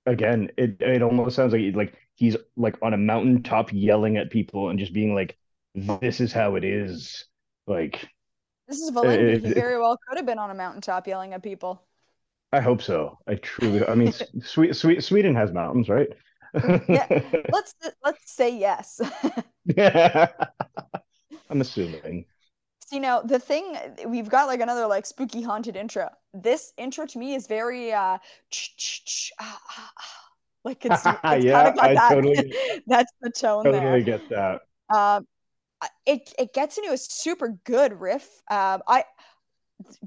[0.07, 4.69] again, it it almost sounds like like he's like on a mountaintop yelling at people
[4.69, 5.37] and just being like,
[5.75, 7.25] This is how it is.
[7.67, 8.09] Like
[8.67, 9.47] This is Valenti.
[9.47, 11.83] He very well could have been on a mountaintop yelling at people.
[12.51, 13.19] I hope so.
[13.27, 16.09] I truly I mean sweet sweet Sweden has mountains, right?
[16.89, 17.21] Yeah.
[17.51, 18.99] Let's let's say yes.
[19.65, 20.29] yeah.
[21.51, 22.25] I'm assuming.
[22.89, 23.75] See now the thing
[24.07, 26.09] we've got like another like spooky haunted intro.
[26.33, 28.19] This intro to me is very uh ah,
[29.41, 30.29] ah, ah.
[30.63, 32.09] like it's, it's kind Yeah, I that.
[32.09, 32.53] totally-
[32.87, 34.01] That's the tone Totally there.
[34.01, 34.61] get that.
[34.93, 35.27] Um,
[36.05, 38.25] it it gets into a super good riff.
[38.49, 39.03] Um, I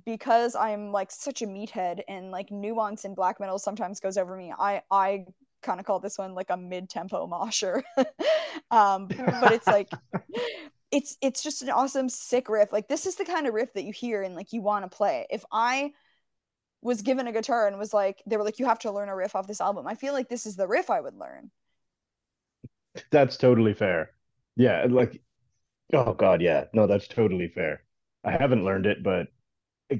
[0.06, 4.34] because I'm like such a meathead and like nuance in black metal sometimes goes over
[4.36, 4.52] me.
[4.58, 5.26] I I
[5.62, 7.84] kind of call this one like a mid tempo mosher.
[8.70, 9.90] um, but it's like
[10.92, 12.72] it's it's just an awesome sick riff.
[12.72, 14.94] Like this is the kind of riff that you hear and like you want to
[14.96, 15.26] play.
[15.30, 15.92] If I
[16.82, 19.16] was given a guitar and was like they were like you have to learn a
[19.16, 21.50] riff off this album, I feel like this is the riff I would learn.
[23.10, 24.12] That's totally fair.
[24.56, 25.22] Yeah, like
[25.94, 26.66] oh god, yeah.
[26.74, 27.84] No, that's totally fair.
[28.24, 29.28] I haven't learned it, but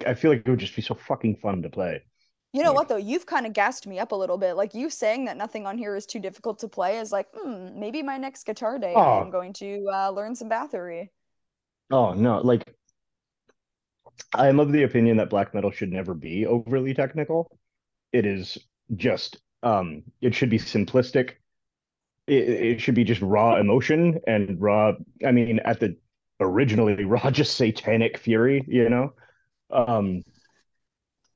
[0.07, 2.05] I- feel like it would just be so fucking fun to play.
[2.53, 2.97] You know Like- what though?
[2.97, 4.55] You've kind of gassed me up a little bit.
[4.55, 7.79] Like you saying that nothing on here is too difficult to play is like, hmm,
[7.79, 9.21] maybe my next guitar day Oh.
[9.21, 11.11] am going to uh, learn some Bathory.
[11.91, 12.75] Oh no, like
[14.35, 17.59] I'm of the opinion that black metal should never be overly technical.
[18.13, 18.59] It is
[18.97, 21.35] just um it should be simplistic.
[22.27, 24.93] It, it should be just raw emotion and raw,
[25.27, 25.97] I mean, at the
[26.41, 29.13] originally raw just satanic fury, you know?
[29.71, 30.23] Um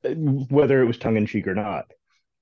[0.05, 1.93] whether it was tongue in cheek or not.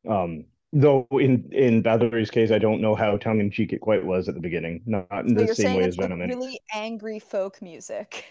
[0.08, 4.04] Um though in in Bathory's case, I don't know how tongue in cheek it quite
[4.04, 4.82] was at the beginning.
[4.86, 6.20] Not in So the same way as Venom.
[6.20, 8.26] really angry folk music.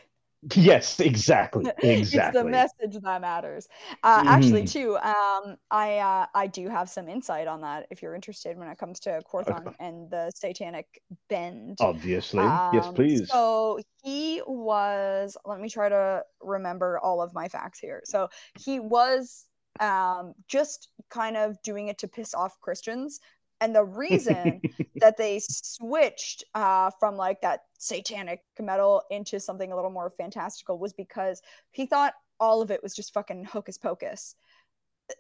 [0.56, 1.66] Yes, exactly.
[1.84, 1.92] Exactly.
[2.20, 3.68] it's the message that matters.
[4.04, 4.72] Uh, actually, Mhm.
[4.72, 8.68] too, um, I uh, I do have some insight on that if you're interested when
[8.68, 9.76] it comes to Quorthon Okay.
[9.80, 10.88] and the Satanic
[11.30, 11.78] Bend.
[11.80, 12.40] Obviously.
[12.74, 13.30] Yes, Um, please.
[13.30, 15.38] so he was.
[15.46, 18.02] Let me try to remember all of my facts here.
[18.06, 19.48] So he was
[19.80, 23.20] um, just kind of doing it to piss off Christians,
[23.62, 24.62] and the reason
[25.00, 30.78] that they switched uh, from like that satanic metal into something a little more fantastical
[30.78, 34.36] was because he thought all of it was just fucking hocus pocus.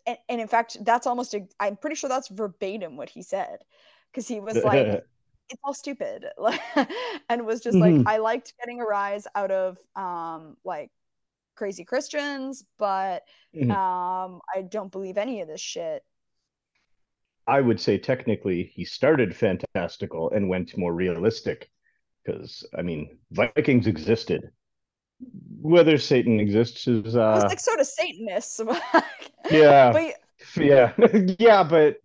[0.06, 3.60] And, and in fact, that's almost, a, I'm pretty sure that's verbatim what he said.
[4.12, 4.88] Because he was like,
[5.50, 6.26] it's all stupid.
[7.30, 8.04] and was just like, Mhm.
[8.06, 10.92] I liked getting a rise out of um, like
[11.56, 13.24] crazy Christians, but
[13.56, 13.72] Mhm.
[13.72, 16.04] um, I don't believe any of this shit.
[17.52, 21.70] I would say technically he started fantastical and went more realistic
[22.24, 24.50] because I mean Vikings existed.
[25.60, 28.62] Whether Satan exists is uh like, so does Satanists.
[29.52, 30.14] yeah but
[30.56, 30.94] yeah
[31.40, 31.98] yeah but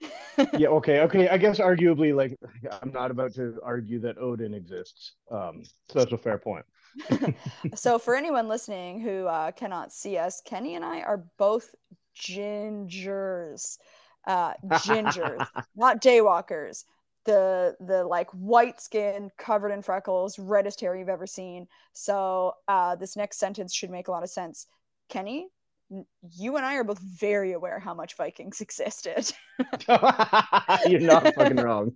[0.56, 2.38] yeah okay okay I guess arguably like
[2.80, 5.14] I'm not about to argue that Odin exists.
[5.28, 6.64] Um so that's a fair point.
[7.74, 11.74] so for anyone listening who uh, cannot see us, Kenny and I are both
[12.16, 13.78] gingers.
[14.28, 16.84] Uh, gingers, not daywalkers.
[17.24, 21.66] The the like white skin, covered in freckles, reddest hair you've ever seen.
[21.94, 24.66] So uh, this next sentence should make a lot of sense.
[25.10, 25.48] Kenny,
[26.36, 29.32] you and I are both very aware how much Vikings existed.
[30.86, 31.94] You're not fucking wrong.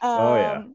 [0.00, 0.62] Oh, yeah.
[0.64, 0.74] Um,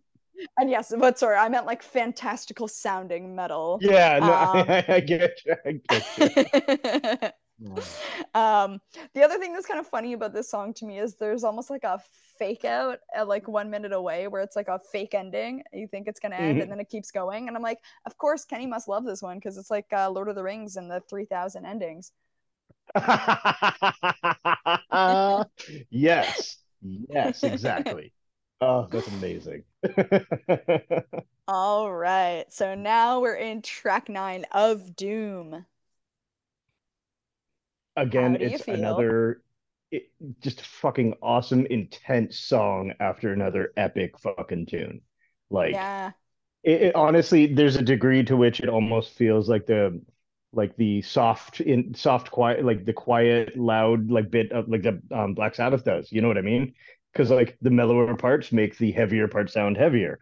[0.57, 3.79] And yes, but sorry, I meant like fantastical sounding metal.
[3.81, 5.55] yeah, no, Um, I, I get you.
[5.65, 7.29] I get you.
[8.35, 8.79] um,
[9.13, 11.69] the other thing that's kind of funny about this song to me is there's almost
[11.69, 11.99] like a
[12.37, 15.63] fake out at like one minute away where it's like a fake ending.
[15.71, 16.61] You think it's gonna end Mhm.
[16.61, 17.47] and then it keeps going.
[17.47, 20.29] And I'm like, of course, Kenny must love this one because it's like uh, Lord
[20.29, 22.11] of the Rings and the 3000 endings.
[25.89, 28.11] yes, yes, exactly.
[28.61, 29.63] Oh, that's amazing.
[31.47, 32.45] All right.
[32.51, 35.65] So now we're in track nine of Doom.
[37.95, 39.41] Again, How do you it's another
[39.91, 45.01] it, just fucking awesome, intense song after another epic fucking tune.
[45.49, 46.11] Like yeah.
[46.63, 50.01] it, it- honestly, there's a degree to which it almost feels like the
[50.53, 55.01] like the soft in soft quiet like the quiet loud like bit of like the
[55.11, 56.11] um, Black Sabbath does.
[56.11, 56.73] You know what I mean?
[57.13, 60.19] Because like the mellower parts make the heavier parts sound heavier.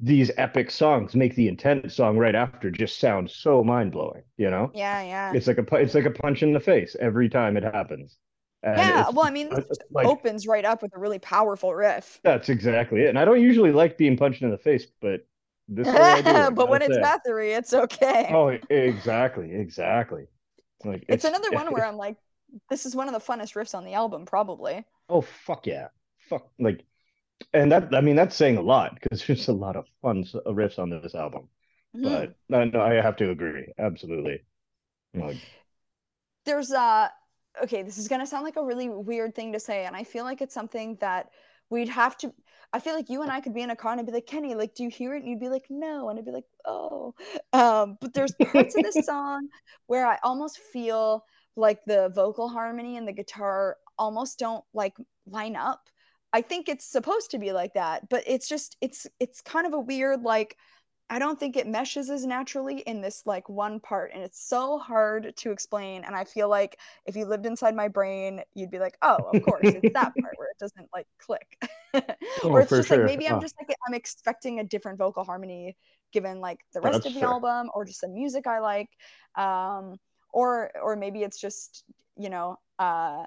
[0.00, 4.22] These epic songs make the intense song right after just sound so mind blowing.
[4.36, 5.02] You know, Yeah.
[5.02, 5.32] Yeah.
[5.34, 8.16] it's like a it's like a punch in the face every time it happens.
[8.62, 9.08] And yeah.
[9.10, 9.50] Well, I mean,
[9.90, 12.20] like opens right up with a really powerful riff.
[12.22, 13.08] that's exactly it.
[13.08, 15.26] And I don't usually like being punched in the face, but
[15.68, 16.30] this way I do.
[16.30, 17.02] I but when it's say.
[17.02, 18.28] Bathory, it's okay.
[18.32, 20.26] Oh, exactly, exactly.
[20.84, 22.16] Like it's, another one where I'm like,
[22.70, 24.84] this is one of the funnest riffs on the album, probably.
[25.08, 25.88] oh fuck yeah,
[26.28, 26.84] fuck like,
[27.52, 30.50] and that I mean that's saying a lot because there's a lot of fun uh,
[30.50, 31.48] riffs on this album.
[31.94, 32.02] Mhm.
[32.02, 34.44] But no, no, I have to agree, absolutely.
[35.14, 35.36] Like,
[36.44, 37.08] there's uh
[37.62, 40.04] okay this is going to sound like a really weird thing to say and i
[40.04, 41.30] feel like it's something that
[41.70, 42.32] we'd have to
[42.72, 44.26] i feel like you and i could be in a car and i'd be like
[44.26, 46.44] kenny like do you hear it and you'd be like no and i'd be like
[46.64, 47.14] oh
[47.52, 49.48] um but there's parts of this song
[49.86, 51.24] where i almost feel
[51.56, 54.94] like the vocal harmony and the guitar almost don't like
[55.26, 55.88] line up
[56.32, 59.72] i think it's supposed to be like that but it's just it's it's kind of
[59.72, 60.56] a weird like
[61.10, 64.78] I don't think it meshes as naturally in this like one part and it's so
[64.78, 68.78] hard to explain and I feel like if you lived inside my brain you'd be
[68.78, 71.56] like oh of course it's that part where it doesn't like click
[72.44, 72.98] Oh, or it's just sure.
[72.98, 73.40] like maybe I'm Oh.
[73.40, 75.76] just like I'm expecting a different vocal harmony
[76.12, 77.28] given like the rest That's of the fair.
[77.28, 78.90] album or just the music I like
[79.34, 79.96] um
[80.30, 81.84] or or maybe it's just
[82.16, 83.24] you know uh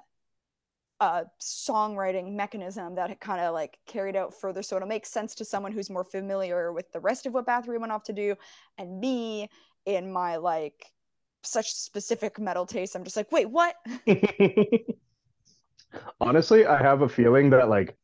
[1.02, 5.44] a songwriting mechanism that kind of like carried out further so it'll make sense to
[5.44, 8.36] someone who's more familiar with the rest of what Bathory went off to do
[8.78, 9.50] and me
[9.84, 10.92] in my like
[11.42, 12.94] such specific metal taste.
[12.94, 13.74] I'm just like wait what?
[16.20, 17.96] Honestly, I have a feeling that like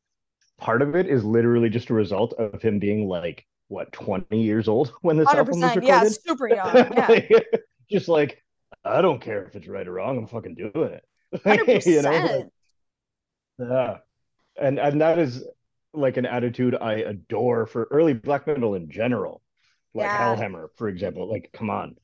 [0.59, 4.67] part of it is literally just a result of him being like what 20 years
[4.67, 6.75] old when this album was 100% yeah super young.
[6.75, 7.21] Yeah.
[7.91, 8.43] Just like
[8.85, 11.05] I don't care if it's right or wrong, I'm fucking doing it.
[11.35, 12.47] 100% you know, like,
[13.59, 13.99] yeah,
[14.61, 15.45] and and that is
[15.95, 19.43] like an attitude I adore for early black metal in general,
[19.95, 20.19] like Yeah.
[20.19, 21.29] Hellhammer, for example.
[21.31, 21.97] Like, come on,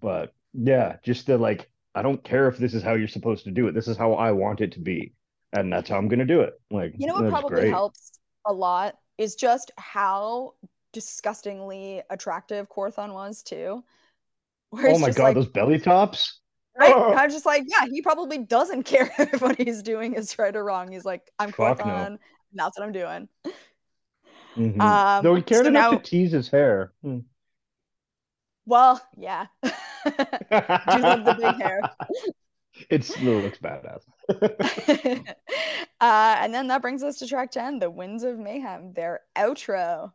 [0.00, 3.50] but yeah, just the like, I don't care if this is how you're supposed to
[3.50, 3.72] do it.
[3.74, 5.14] This is how I want it to be,
[5.52, 6.54] and that's how I'm gonna do it.
[6.70, 7.70] Like, You know what probably great.
[7.70, 10.54] helps a lot is just how
[10.92, 13.84] disgustingly attractive Quorthon was too.
[14.72, 16.40] oh my god, like, those belly tops.
[16.78, 16.92] Right?
[16.94, 17.14] Oh.
[17.14, 20.64] I'm just like, yeah, he probably doesn't care if what he's doing is right or
[20.64, 20.92] wrong.
[20.92, 22.18] He's like, I'm Quorthon, no.
[22.54, 23.28] that's what I'm doing.
[24.56, 24.80] Mm-hmm.
[24.80, 26.92] Um, Though he cared so enough now, to tease his hair.
[27.02, 27.20] Hmm.
[28.64, 29.46] Well, yeah.
[29.62, 29.70] Do
[30.10, 31.80] love the big hair.
[32.90, 34.02] It looks badass.
[35.98, 40.12] uh, and then that brings us to track 10, The Winds of Mayhem, their outro.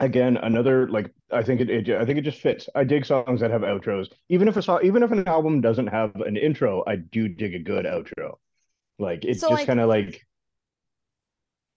[0.00, 2.68] Again, another like I think it, it I think it just fits.
[2.74, 4.08] I dig songs that have outros.
[4.28, 7.54] Even if a song even if an album doesn't have an intro, I do dig
[7.54, 8.36] a good outro.
[8.98, 10.26] Like it's so, just like, kind of like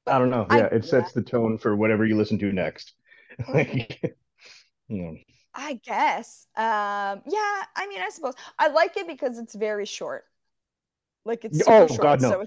[0.08, 0.46] I don't know.
[0.50, 1.22] Yeah, I, it sets yeah.
[1.22, 2.94] the tone for whatever you listen to next.
[3.54, 4.00] like,
[4.88, 5.16] you know.
[5.56, 6.48] I guess.
[6.56, 10.24] Um, yeah, I mean, I suppose I like it because it's very short.
[11.26, 12.30] Like it's oh short, god no.
[12.32, 12.46] So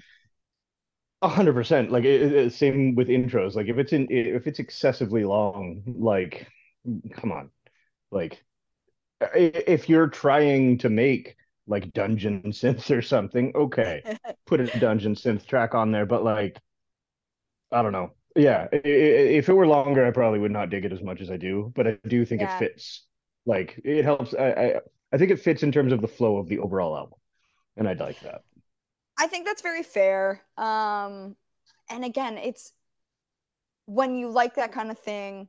[1.23, 1.91] hundred percent.
[1.91, 3.55] Like it, it, same with intros.
[3.55, 6.47] Like if it's in if it's excessively long, like
[7.13, 7.49] come on,
[8.11, 8.43] like
[9.33, 15.45] if you're trying to make like dungeon synths or something, okay, put a dungeon synth
[15.45, 16.05] track on there.
[16.05, 16.59] But like
[17.71, 18.13] I don't know.
[18.35, 21.37] Yeah, if it were longer, I probably would not dig it as much as I
[21.37, 21.71] do.
[21.75, 22.55] But I do think yeah.
[22.55, 23.03] it fits.
[23.47, 24.35] Like it helps.
[24.35, 24.73] I, I
[25.11, 27.19] I think it fits in terms of the flow of the overall album,
[27.75, 28.41] and I'd like that.
[29.19, 30.41] I think that's very fair.
[30.57, 31.35] Um,
[31.89, 32.73] and again, it's
[33.85, 35.47] when you like that kind of thing,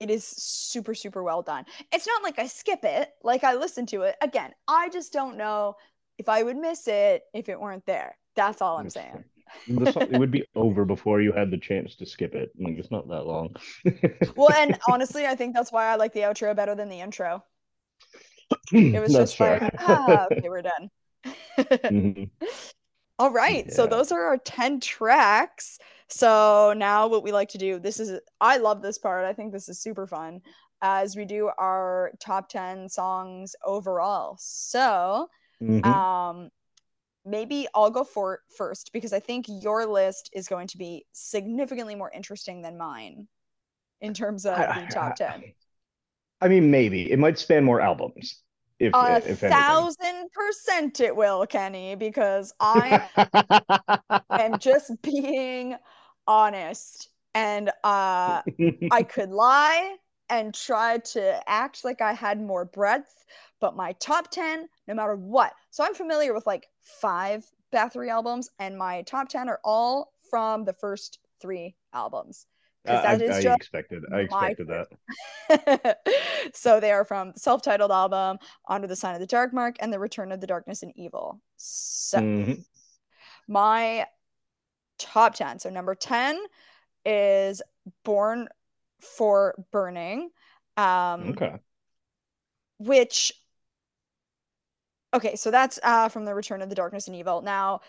[0.00, 1.64] it is super super well done.
[1.92, 3.10] It's not like I skip it.
[3.22, 4.52] Like I listen to it again.
[4.68, 5.74] I just don't know
[6.18, 8.16] if I would miss it if it weren't there.
[8.36, 9.24] That's all I'm saying
[9.66, 12.50] it would be over before you had the chance to skip it.
[12.58, 13.54] Like it's not that long.
[14.36, 17.44] well, and honestly, I think that's why I like the outro better than the intro.
[18.72, 19.60] It was just fair.
[19.60, 20.90] like, ah, okay, we're done.
[21.58, 22.24] mm-hmm.
[23.18, 23.66] All right.
[23.66, 23.74] Yeah.
[23.74, 25.78] So those are our 10 tracks.
[26.08, 29.24] So now what we like to do, this is I love this part.
[29.24, 30.40] I think this is super fun
[30.80, 34.36] as we do our top 10 songs overall.
[34.38, 35.28] So
[35.60, 35.84] mm-hmm.
[35.84, 36.50] um
[37.24, 41.94] maybe I'll go for first because I think your list is going to be significantly
[41.94, 43.26] more interesting than mine
[44.00, 45.42] in terms of the top 10.
[46.40, 48.40] I mean, maybe it might span more albums.
[48.80, 53.08] If, a if thousand percent it will, Kenny, because I
[54.30, 55.76] am just being
[56.26, 58.42] honest and uh,
[58.90, 59.96] I could lie
[60.30, 63.24] and try to act like I had more breadth,
[63.60, 65.54] but my top 10, no matter what.
[65.70, 70.64] So I'm familiar with like five Bathory albums, and my top 10 are all from
[70.64, 72.46] the first three albums.
[72.88, 74.04] Uh, that I, is I, just expected.
[74.12, 75.98] I expected that.
[76.54, 79.98] so they are from self-titled album, Under the Sign of the Dark Mark, and The
[79.98, 81.40] Return of the Darkness and Evil.
[81.56, 82.60] So mm-hmm.
[83.46, 84.06] my
[84.98, 85.58] top 10.
[85.60, 86.38] So number 10
[87.04, 87.62] is
[88.04, 88.48] Born
[89.00, 90.30] for Burning.
[90.76, 91.56] Um, okay.
[92.78, 93.32] Which
[95.14, 97.42] okay, so that's uh, from the Return of the Darkness and Evil.
[97.42, 97.80] Now,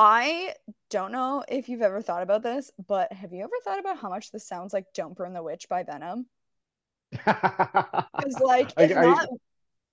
[0.00, 0.54] I
[0.90, 4.08] don't know if you've ever thought about this, but have you ever thought about how
[4.08, 6.26] much this sounds like "Don't Burn the Witch" by Venom?
[7.24, 9.26] Because like, if I, not, I,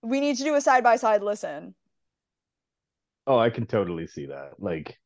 [0.04, 1.74] we need to do a side by side listen.
[3.26, 4.52] Oh, I can totally see that.
[4.60, 5.00] Like,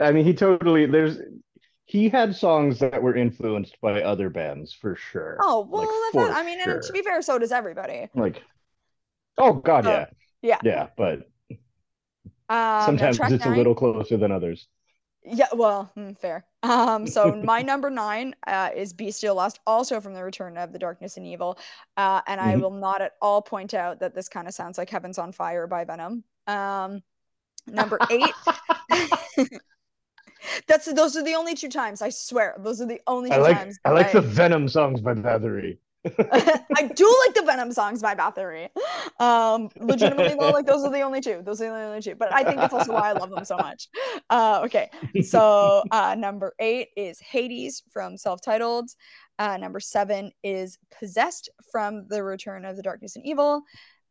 [0.00, 1.18] I mean, he totally there's
[1.84, 5.36] he had songs that were influenced by other bands for sure.
[5.42, 6.76] Oh well, like, I mean, sure.
[6.76, 8.08] and to be fair, so does everybody.
[8.14, 8.42] Like,
[9.36, 10.06] oh god, uh, yeah,
[10.40, 11.28] yeah, yeah, but
[12.48, 14.68] um, sometimes it's nine, a little closer than others.
[15.24, 16.44] Yeah, well, hmm, fair.
[16.62, 20.78] Um, so my number nine uh, is Bestial Lust, also from the Return of the
[20.78, 21.58] Darkness and Evil,
[21.96, 22.50] uh, and mm-hmm.
[22.50, 25.32] I will not at all point out that this kind of sounds like Heaven's on
[25.32, 26.22] Fire by Venom.
[26.46, 27.02] Um,
[27.66, 28.30] number eight.
[30.68, 32.02] That's those are the only two times.
[32.02, 33.78] I swear, those are the only two I like, times.
[33.84, 35.78] I like I, the Venom songs by Bathory.
[36.32, 38.68] I do like the Venom songs by Bathory.
[39.20, 41.42] Um, legitimately though, like those are the only two.
[41.44, 42.14] Those are the only two.
[42.14, 43.88] But I think that's also why I love them so much.
[44.30, 44.90] Uh, okay,
[45.22, 48.90] so uh, number eight is Hades from Self-Titled.
[49.38, 53.62] Uh, number seven is Possessed from The Return of the Darkness and Evil.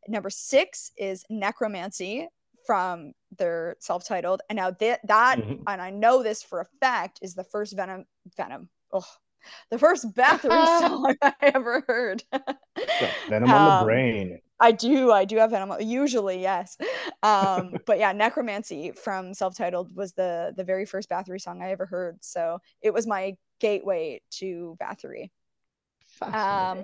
[0.07, 2.27] Number six is Necromancy
[2.65, 5.61] from their self-titled and now that that mm-hmm.
[5.67, 9.05] and i know this for a fact is the first venom venom oh
[9.69, 12.23] the first Bathory song i ever heard.
[13.29, 14.39] Venom um, on the brain.
[14.59, 16.77] I do i do have venom usually yes.
[17.23, 21.85] Um but yeah necromancy from self-titled was the the very first Bathory song i ever
[21.85, 22.23] heard.
[22.23, 25.29] So it was my gateway to Bathory.
[26.21, 26.83] Um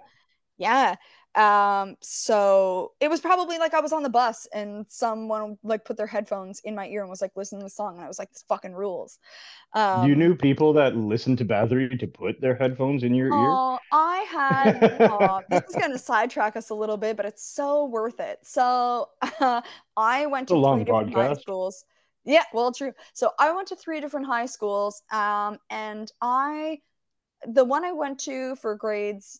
[0.58, 0.96] Yeah.
[1.36, 5.96] Um, so it was probably like I was on the bus and someone like put
[5.96, 8.20] their headphones in my ear and was like listening to the song, and I was
[8.20, 9.18] like, this fucking rules.
[9.74, 13.34] Um, you knew people that listened to Bathory to put their headphones in your ear?
[13.34, 14.98] Oh, I had.
[15.02, 18.40] oh, this is going to sidetrack us a little bit, but it's so worth it.
[18.44, 19.10] So
[19.40, 19.62] uh,
[19.98, 21.86] I went to It's a long three different high schools.
[22.26, 22.94] Yeah, well, true.
[23.14, 26.80] So I went to three different high schools, um, and I,
[27.48, 29.40] the one I went to for grades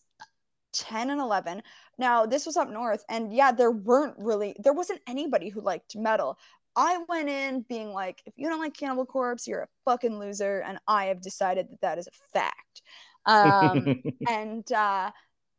[0.72, 1.62] 10 and 11.
[1.98, 5.96] Now, this was up north, and yeah, there weren't really, there wasn't anybody who liked
[5.96, 6.38] metal.
[6.74, 10.60] I went in being like, if you don't like Cannibal Corpse, you're a fucking loser,
[10.60, 12.82] and I have decided that that is a fact.
[13.26, 15.10] Um, and uh,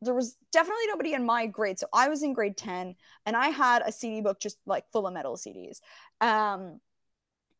[0.01, 1.79] there was definitely nobody in my grade.
[1.79, 2.95] So I was in grade 10,
[3.25, 5.79] and I had a CD book just like full of metal CDs.
[6.19, 6.79] Um,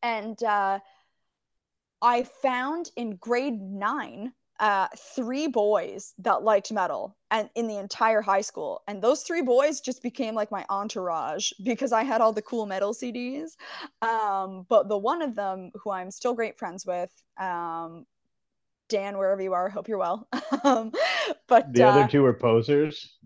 [0.01, 0.79] and uh,
[2.01, 8.21] I found in grade nine uh, three boys that liked metal and in the entire
[8.21, 8.81] high school.
[8.87, 12.65] And those three boys just became like my entourage because i had all the cool
[12.65, 13.51] metal cds
[14.01, 18.05] um, but the one of them who i'm still great friends with um,
[18.89, 20.27] dan wherever you are hope you're well.
[20.63, 20.93] Um,
[21.49, 23.17] but the uh, other two are posers.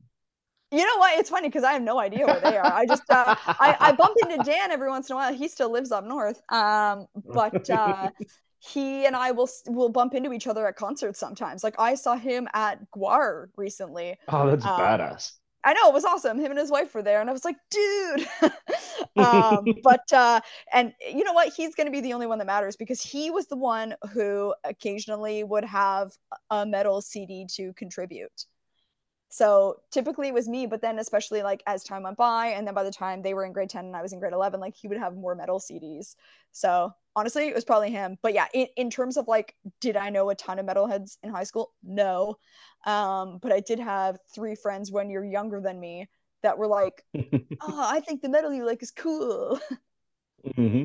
[0.72, 1.20] you know what?
[1.20, 2.74] It's funny because i have no idea where they are.
[2.74, 5.34] I just uh, I, I bump into dan every once in a while.
[5.34, 6.42] He still lives up north.
[6.52, 8.10] Um, but uh,
[8.60, 11.64] he and I will will bump into each other at concerts sometimes.
[11.64, 14.18] Like I saw him at GWAR recently.
[14.28, 15.34] Oh, that's Um, badass.
[15.64, 16.40] I know it was awesome.
[16.40, 18.28] Him and his wife were there, and I was like, dude.
[19.18, 20.40] um, but uh,
[20.74, 21.54] and you know what?
[21.54, 24.54] He's going to be the only one that matters because he was the one who
[24.64, 26.12] occasionally would have
[26.50, 28.46] a metal CD to contribute.
[29.30, 32.74] So typically it was me, but then especially like as time went by, and then
[32.74, 34.76] by the time they were in grade 10 and I was in grade 11, like
[34.76, 36.16] he would have more metal CDs.
[36.52, 38.18] So honestly, it was probably him.
[38.22, 41.30] But yeah, in, in terms of like, did I know a ton of metalheads in
[41.30, 41.74] high school?
[41.84, 42.38] No.
[42.86, 46.08] Um, but I did have three friends when you're younger than me
[46.44, 47.04] that were like,
[47.62, 49.60] oh, I think the metal you like is cool.
[50.56, 50.84] hmm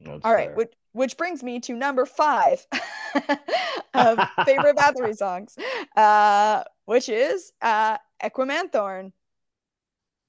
[0.00, 0.56] That's All right, fair.
[0.56, 2.66] which which brings me to number five
[3.94, 5.56] of favorite Bathory songs,
[5.96, 9.12] uh, which is uh, Equimanthorn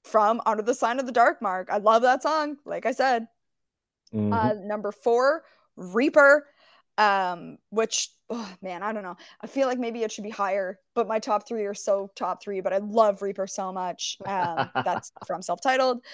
[0.04, 1.68] from Under the Sign of the Dark Mark.
[1.72, 2.56] I love that song.
[2.64, 3.26] Like I said,
[4.14, 4.32] Mhm.
[4.32, 5.42] uh, number four,
[5.74, 6.46] Reaper,
[6.98, 9.16] um, which oh, man, I don't know.
[9.40, 12.40] I feel like maybe it should be higher, but my top three are so top
[12.40, 12.60] three.
[12.60, 14.18] But I love Reaper so much.
[14.24, 16.04] Um, that's from self-titled.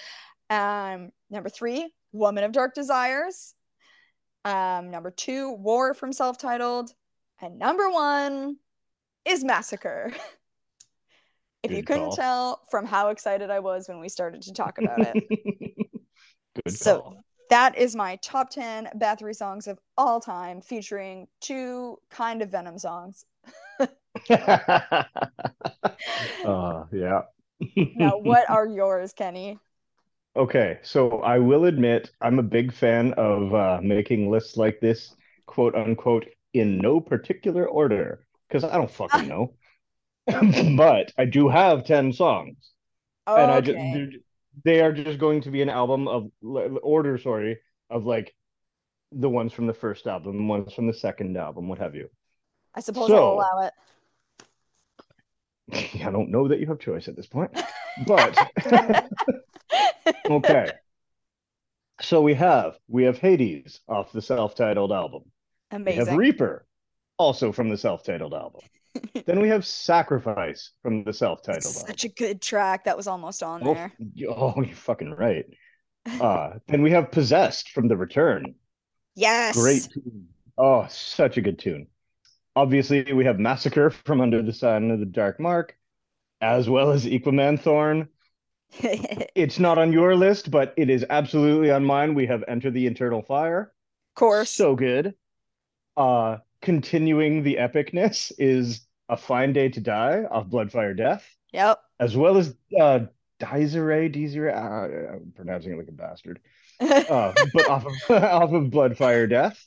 [0.49, 3.53] Um, number three, Woman of Dark Desires.
[4.45, 6.91] Um, number two, War from self-titled,
[7.39, 8.57] and number one
[9.25, 10.11] is Massacre.
[11.63, 12.15] if you couldn't call.
[12.15, 15.23] tell from how excited I was when we started to talk about it.
[16.65, 17.17] Good So- call.
[17.49, 22.77] that is my top 10 Bathory songs of all time, featuring two kind of Venom
[22.77, 23.25] songs.
[23.79, 25.03] uh,
[26.91, 27.21] yeah.
[27.95, 29.57] Now, what are yours, Kenny?
[30.35, 35.15] Okay, so I will admit I'm a big fan of uh, making lists like this,
[35.47, 39.53] quote unquote, in no particular order, because I don't fucking know.
[40.77, 42.71] But I do have 10 songs,
[43.27, 43.93] and I just Okay.
[43.93, 44.19] they're-
[44.65, 47.59] they are just going to be an album of order, sorry,
[47.89, 48.35] of like
[49.13, 52.09] the ones from the first album, the ones from the second album, what have you.
[52.75, 53.73] I suppose So- I'll allow it.
[56.05, 57.51] I don't know that you have choice at this point,
[58.07, 58.37] but
[60.29, 60.71] okay.
[62.01, 65.23] So we have we have Hades off the self-titled album.
[65.71, 65.99] Amazing.
[66.03, 66.65] We have Reaper,
[67.17, 68.61] also from the self-titled album.
[69.25, 71.87] Then we have Sacrifice from the self-titled album.
[71.87, 72.85] Such a good track.
[72.85, 73.93] That was almost on Oh, there.
[74.29, 75.45] oh, you're fucking right.
[76.19, 78.55] Uh, then we have Possessed from The Return.
[79.15, 79.55] Yes.
[79.55, 80.29] Great tune.
[80.57, 81.87] Oh, such a good tune.
[82.55, 85.77] Obviously, we have Massacre from Under the Sun of the Dark Mark,
[86.41, 88.07] as well as Equimanthorn.
[89.35, 92.15] It's not on your list, but it is absolutely on mine.
[92.15, 93.71] We have Enter the Eternal Fire.
[94.15, 94.49] Of course.
[94.49, 95.13] So good.
[95.95, 101.79] Uh, continuing the epicness is A Fine Day to Die off Blood Fire Death, Yep.
[101.99, 103.01] as well as uh,
[103.39, 106.39] Desiree, Desiree, uh, I'm pronouncing it like a bastard,
[106.79, 107.93] uh, but off of,
[108.23, 109.65] off of Blood Fire Death.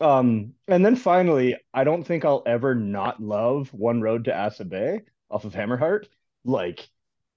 [0.00, 4.64] Um, and then finally, I don't think I'll ever not love One Rode to Asa
[4.64, 6.06] Bay off of Hammerheart.
[6.44, 6.88] Like,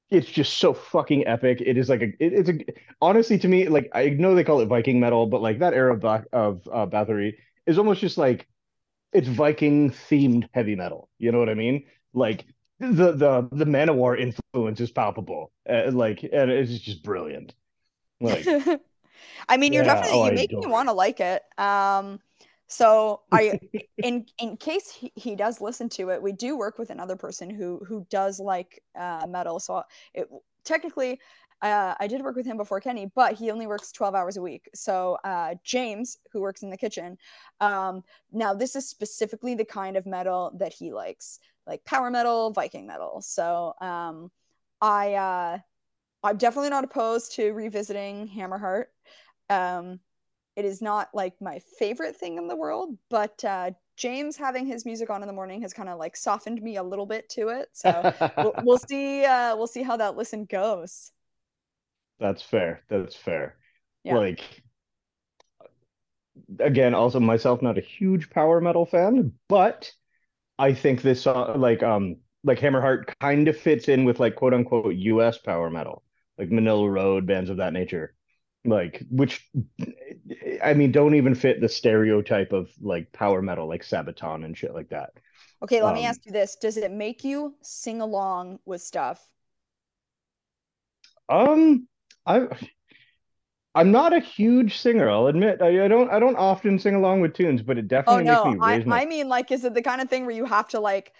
[0.10, 1.62] it's just so fucking epic.
[1.62, 2.60] It is like a, it, it's a,
[3.02, 5.94] honestly to me, like I know they call it Viking metal, but like that era
[5.96, 7.36] of of uh, Bathory
[7.66, 8.48] is almost just like
[9.16, 11.10] it's Viking themed heavy metal.
[11.18, 11.86] You know what I mean?
[12.14, 12.46] Like
[12.80, 15.52] the the the Manowar influence is palpable.
[15.70, 17.54] Uh, like, and it's just brilliant.
[18.22, 18.56] Like,
[19.50, 21.44] I mean, you're Yeah, definitely oh, you make me want to like it.
[21.58, 22.20] Um,
[22.68, 23.56] So I,
[24.02, 27.50] in in case he, he does listen to it, we do work with another person
[27.50, 29.60] who who does like uh, metal.
[29.60, 30.30] So it
[30.66, 31.20] technically,
[31.72, 34.42] uh, I did work with him before Kenny, but he only works twelve hours a
[34.42, 34.70] week.
[34.76, 37.18] So uh, James, who works in the kitchen,
[37.60, 42.52] um, now this is specifically the kind of metal that he likes, like power metal,
[42.52, 43.22] Viking metal.
[43.22, 44.30] So um,
[44.80, 45.58] I uh,
[46.24, 48.86] I'm definitely not opposed to revisiting Hammerheart.
[49.50, 50.00] Um,
[50.56, 54.86] it is not like my favorite thing in the world, but uh, James having his
[54.86, 57.50] music on in the morning has kind of like softened me a little bit to
[57.50, 57.70] it.
[57.74, 59.26] So we'll, we'll, see.
[59.26, 61.12] Uh, we'll see how that listen goes.
[62.20, 62.82] That's fair.
[62.90, 63.58] That's fair.
[64.04, 64.18] Yeah.
[64.18, 64.42] Like
[66.60, 69.92] again, also myself not a huge power metal fan, but
[70.58, 74.54] I think this song, like um, like Hammerheart, kind of fits in with like quote
[74.54, 75.38] unquote U.S.
[75.38, 76.04] power metal,
[76.38, 78.16] like Manilla Road bands of that nature
[78.66, 79.48] like which
[80.64, 84.74] i mean don't even fit the stereotype of like power metal like sabaton and shit
[84.74, 85.12] like that
[85.64, 89.30] okay let um, me ask you this does it make you sing along with stuff
[91.30, 91.88] um
[92.26, 92.48] i
[93.76, 97.22] i'm not a huge singer i'll admit i, I don't i don't often sing along
[97.22, 98.46] with tunes but it definitely oh, no.
[98.46, 99.02] makes me raise I, my...
[99.02, 101.14] I mean like is it the kind of thing where you have to like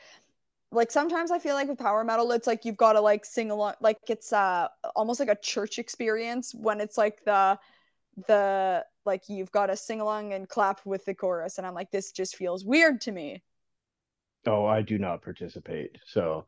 [0.76, 3.50] like sometimes I feel like with power metal, it's like you've got to like sing
[3.50, 7.58] along, like it's uh almost like a church experience when it's like the
[8.28, 11.92] the like you've got to sing along and clap with the chorus, and I'm like,
[11.92, 13.44] this just feels weird to me.
[14.48, 16.46] Oh, I do not participate, so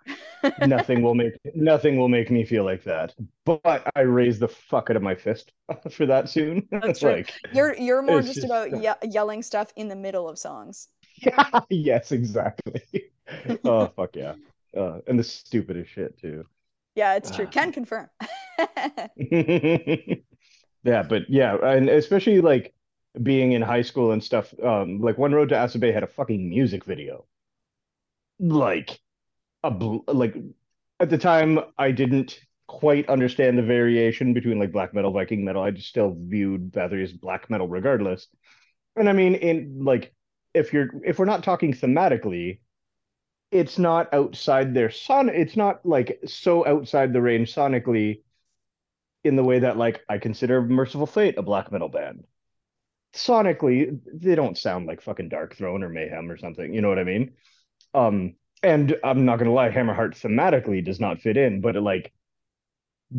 [0.66, 3.16] nothing will make nothing will make me feel like that.
[3.45, 5.52] But I raise the fuck out of my fist
[5.91, 6.68] for that soon.
[6.72, 7.26] That's right.
[7.26, 10.89] like, you're you're more just, just, about ye- yelling stuff in the middle of songs.
[11.18, 11.62] Yeah.
[11.70, 12.84] yes, exactly.
[13.64, 14.36] oh fuck yeah.
[14.76, 16.45] Uh, and the stupidest shit too.
[16.95, 17.48] Yeah, it's true.
[17.48, 18.10] Can confirm.
[19.18, 22.74] yeah, but yeah, and especially like
[23.24, 24.54] being in high school and stuff.
[24.64, 27.26] Um, like One Rode to Asa Bay had a fucking music video.
[28.40, 29.00] Like
[29.64, 30.36] a bl- like
[31.00, 35.64] at the time I didn't quite understand the variation between like black metal, Viking metal.
[35.64, 38.28] I just still viewed Bathory as black metal regardless.
[38.96, 40.14] And I mean, in like
[40.54, 42.60] if you're if we're not talking thematically,
[43.52, 45.30] it's not outside their son.
[45.30, 48.22] It's not like so outside the range sonically
[49.24, 52.26] in the way that like I consider Mercyful Fate a black metal band.
[53.14, 56.74] Sonically, they don't sound like fucking Darkthrone or Mayhem or something.
[56.74, 57.34] You know what I mean?
[57.98, 62.14] Um, and I'm not gonna lie, Hammerheart thematically does not fit in, but like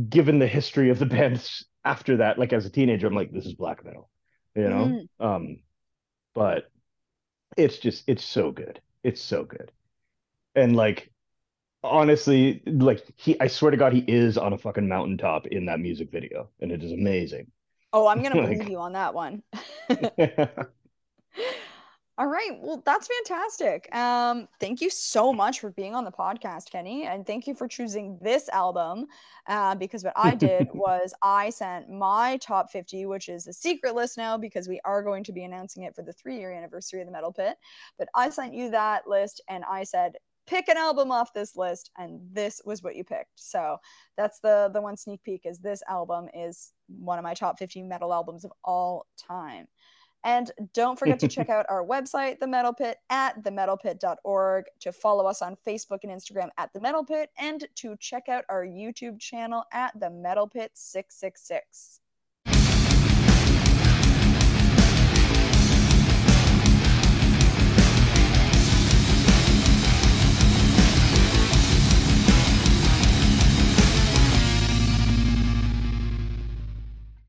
[0.09, 3.47] given the history of the bands after that, like as a teenager, I'm like, this
[3.47, 4.11] is black metal,
[4.55, 5.07] you know?
[5.21, 5.25] Mm.
[5.25, 5.57] Um,
[6.35, 6.71] but
[7.57, 8.81] it's just it's so good.
[9.03, 9.73] It's so good
[10.59, 11.11] and like
[11.85, 15.79] honestly like he i swear to god he is on a fucking mountaintop in that
[15.79, 17.47] music video and it is amazing
[17.93, 19.43] oh i'm gonna like, believe you on that one
[22.19, 23.95] all right well that's fantastic.
[23.95, 27.69] Um thank you so much for being on the podcast kenny and thank you for
[27.69, 29.07] choosing this album
[29.47, 33.95] uh, because what i did was i sent my top 50 which is a secret
[33.95, 37.01] list now because we are going to be announcing it for the three year anniversary
[37.01, 37.57] of the metal pit
[37.99, 40.15] but i sent you that list and i said
[40.49, 43.29] pick an album off this list and this was what you picked.
[43.37, 43.77] So
[44.17, 47.87] that's the the one sneak peek is this album is one of my top 15
[47.87, 49.69] metal albums of all time
[50.25, 55.27] and don't forget to check out our website the metal pit at themetalpit.org to follow
[55.27, 59.19] us on facebook and instagram at the metal pit and to check out our youtube
[59.21, 62.01] channel at the metal pit 666